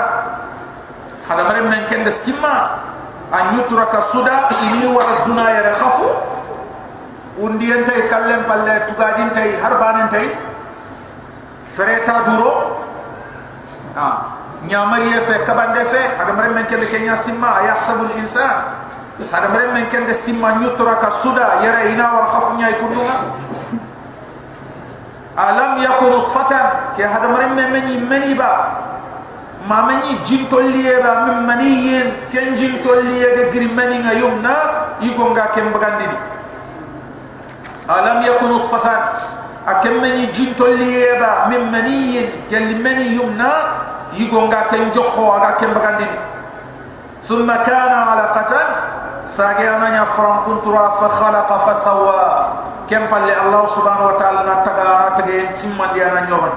hada 1.28 1.44
mare 1.48 1.64
men 1.68 1.88
kende 1.88 2.12
simma 2.12 2.84
an 3.32 3.56
yutraka 3.58 4.00
suda 4.12 4.52
ini 4.64 4.88
war 4.92 5.24
duna 5.26 5.50
ya 5.50 5.72
khafu 5.76 6.08
undi 7.40 7.72
entay 7.72 8.08
kallem 8.12 8.44
palle 8.46 8.86
tugadin 8.88 9.32
tay 9.32 9.56
harbanen 9.58 10.08
tay 10.12 10.28
fereta 11.72 12.28
duro 12.28 12.52
ha 13.96 14.08
nyamari 14.68 15.12
fe 15.24 15.44
kabande 15.48 15.84
fe 15.88 16.02
hada 16.20 16.32
mare 16.36 16.52
men 16.54 16.66
kende 16.68 16.86
kenya 16.92 17.16
simma 17.16 17.64
ay 17.64 17.72
asabul 17.74 18.12
insa 18.20 18.78
hada 19.32 19.48
mare 19.50 19.72
men 19.74 19.88
kende 19.90 20.14
simma 20.14 20.60
yutraka 20.62 21.10
suda 21.12 21.64
yara 21.64 21.88
ina 21.88 22.06
war 22.14 22.28
khafu 22.30 22.56
nyay 22.60 22.76
kundunga 22.80 23.18
alam 25.38 25.82
yakunu 25.82 26.26
fatan 26.30 26.96
ke 26.98 27.04
hada 27.04 27.28
marim 27.30 27.56
me 27.58 27.64
meni 27.74 27.98
meni 27.98 28.34
ba. 28.34 28.52
Ma 29.68 29.88
meni 29.88 30.20
jin 30.24 30.48
tolliye 30.52 31.00
ba 31.00 31.24
min 31.26 31.48
maniyen 31.48 32.28
ken 32.30 32.52
jin 32.56 32.76
tolliye 32.84 33.32
ga 33.32 33.44
giri 33.52 33.72
meni 33.72 34.04
nga 34.04 34.14
yumna 34.14 34.56
yigo 35.00 35.32
nga 35.32 35.56
kem 35.56 35.72
bagandi 35.72 36.04
alam 37.88 38.20
yakunu 38.28 38.60
fatan 38.68 39.16
akem 39.64 40.04
meni 40.04 40.28
jin 40.36 40.52
tolliye 40.54 41.16
ba 41.16 41.48
min 41.48 41.72
maniyen 41.72 42.44
ken 42.52 42.76
meni 42.84 43.16
yumna 43.16 43.52
yigo 44.12 44.52
nga 44.52 44.68
ken 44.68 44.92
jokko 44.92 45.40
aga 45.40 45.56
kem 45.56 45.72
bagandi 45.72 46.08
thumma 47.28 47.64
kana 47.64 48.12
alaqatan. 48.14 48.68
Sage 49.24 49.64
ananya 49.64 50.04
faram 50.04 50.44
kuntura 50.44 51.00
fa 51.00 51.08
khalaqa 51.08 51.56
fa 51.64 51.74
sawwa 51.80 52.20
kem 52.89 53.05
palle 53.09 53.33
allah 53.33 53.63
subhanahu 53.69 54.11
wa 54.13 54.17
ta'ala 54.17 54.41
na 54.45 54.55
taga 54.65 54.85
na 54.85 55.09
tage 55.17 55.53
timman 55.59 55.93
dia 55.93 56.09
na 56.13 56.25
nyoron 56.25 56.55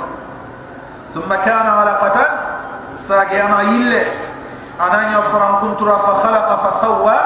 thumma 1.14 1.38
kana 1.44 1.84
alaqatan 1.84 2.30
sage 2.96 3.36
ana 3.36 3.66
ille 3.68 4.04
ananya 4.80 5.22
faram 5.28 5.60
kuntura 5.60 6.00
fa 6.00 6.14
khalaqa 6.24 6.56
fa 6.64 6.72
sawwa 6.72 7.18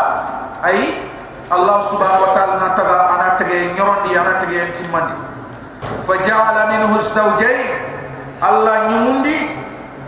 ay 0.65 1.05
allah 1.53 1.77
subhanahu 1.85 2.25
wa 2.25 2.31
ta'ala 2.33 2.55
na 2.59 2.69
taga 2.73 2.97
ana 3.13 3.27
tage 3.37 3.73
nyoron 3.77 3.99
dia 4.09 4.21
na 4.25 4.41
tage 4.41 4.59
timman 4.73 5.05
dia 5.11 5.19
fa 6.01 6.13
ja'ala 6.17 6.61
minhu 6.73 6.97
az-zawjayn 6.97 7.61
allah 8.41 8.89
nyumundi 8.89 9.53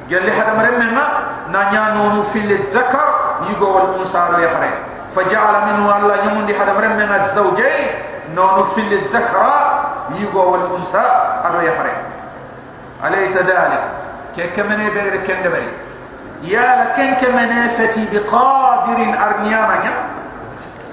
gelli 0.10 0.31
hadam 0.33 0.57
remmenga 0.57 1.05
na 1.53 1.62
nya 1.71 1.93
nonu 1.95 2.25
fil 2.33 2.49
dhakar 2.73 3.45
yugo 3.45 3.67
wal 3.77 3.89
unsa 4.01 4.31
ya 4.41 4.49
khare 4.51 4.88
فجعل 5.17 5.55
منه 5.73 5.97
الله 5.97 6.15
يمندي 6.29 6.53
هذا 6.57 6.73
مرم 6.77 6.93
من 7.01 7.10
الزوجين 7.10 7.89
نون 8.36 8.63
في 8.75 8.81
الذكرى 8.81 9.53
يغو 10.19 10.51
والانثى 10.51 11.05
انا 11.45 11.62
يحرم 11.63 11.97
اليس 13.05 13.38
ذلك 13.38 13.83
كمن 14.55 14.89
بغير 14.89 15.17
كندبي 15.17 15.67
يا 16.43 16.83
لكن 16.83 17.13
كمن 17.13 17.67
فتي 17.67 18.07
بقادر 18.12 18.99
ارنيانا 19.25 19.93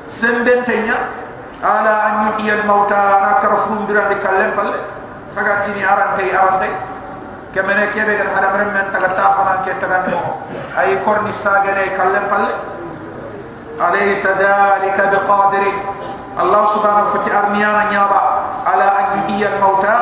سنبنتنيا 0.09 0.99
على 1.65 1.91
ان 1.91 2.29
يحيي 2.29 2.53
الموتى 2.61 2.95
انا 2.95 3.39
كرفون 3.43 3.87
بران 3.89 4.13
كلم 4.23 4.51
بل 4.57 4.73
فغاتيني 5.37 5.93
ارانتي 5.93 6.39
ارانتي 6.39 6.71
كمن 7.55 7.85
كيبه 7.85 8.23
هذا 8.23 8.51
مرم 8.55 8.69
من 8.75 8.85
تغتافنا 8.93 9.63
كي 9.65 9.73
تغنمو 9.81 10.21
اي 10.79 10.97
كورني 11.05 11.33
ساغني 11.33 11.85
كلم 11.99 12.25
بل 12.31 12.45
أليس 13.87 14.27
ذلك 14.27 14.99
بقادر 15.13 15.63
الله 16.40 16.64
سبحانه 16.66 17.04
wa 17.04 17.52
ta'ala 17.52 17.84
نيابا 17.92 18.22
على 18.66 18.88
أن 19.00 19.06
يهي 19.28 19.44
الموتى؟ 19.56 19.98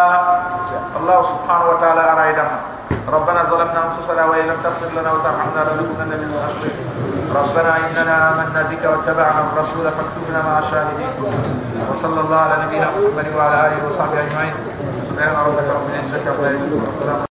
الله 1.00 1.20
سبحانه 1.22 1.66
وتعالى 1.72 2.02
أرأي 2.16 2.32
subhanahu 2.32 2.72
ربنا 3.12 3.44
ظلمنا 3.44 3.80
أنفسنا 3.92 4.26
وإن 4.26 4.46
لم 4.48 4.58
تغفر 4.64 5.02
لنا 5.02 5.12
وترحمنا 5.12 5.62
لنكونن 5.74 6.12
من 6.22 6.28
الخاسرين. 6.32 6.80
ربنا 7.36 7.72
إننا 7.78 8.16
آمنا 8.30 8.62
بك 8.72 8.84
واتبعنا 8.86 9.42
الرسول 9.52 9.86
فاكتبنا 9.92 10.40
مع 10.48 10.60
الشاهدين. 10.60 11.14
وصلى 11.92 12.20
الله 12.20 12.40
على 12.40 12.56
نبينا 12.66 12.88
محمد 12.88 13.28
وعلى 13.38 13.58
آله 13.68 13.80
وصحبه 13.88 14.20
أجمعين. 14.22 14.56
سبحان 15.10 15.34
ربك 15.48 15.68
رب 15.76 15.88
العزة 15.90 16.24
عما 16.32 16.50
يصفون. 16.52 17.31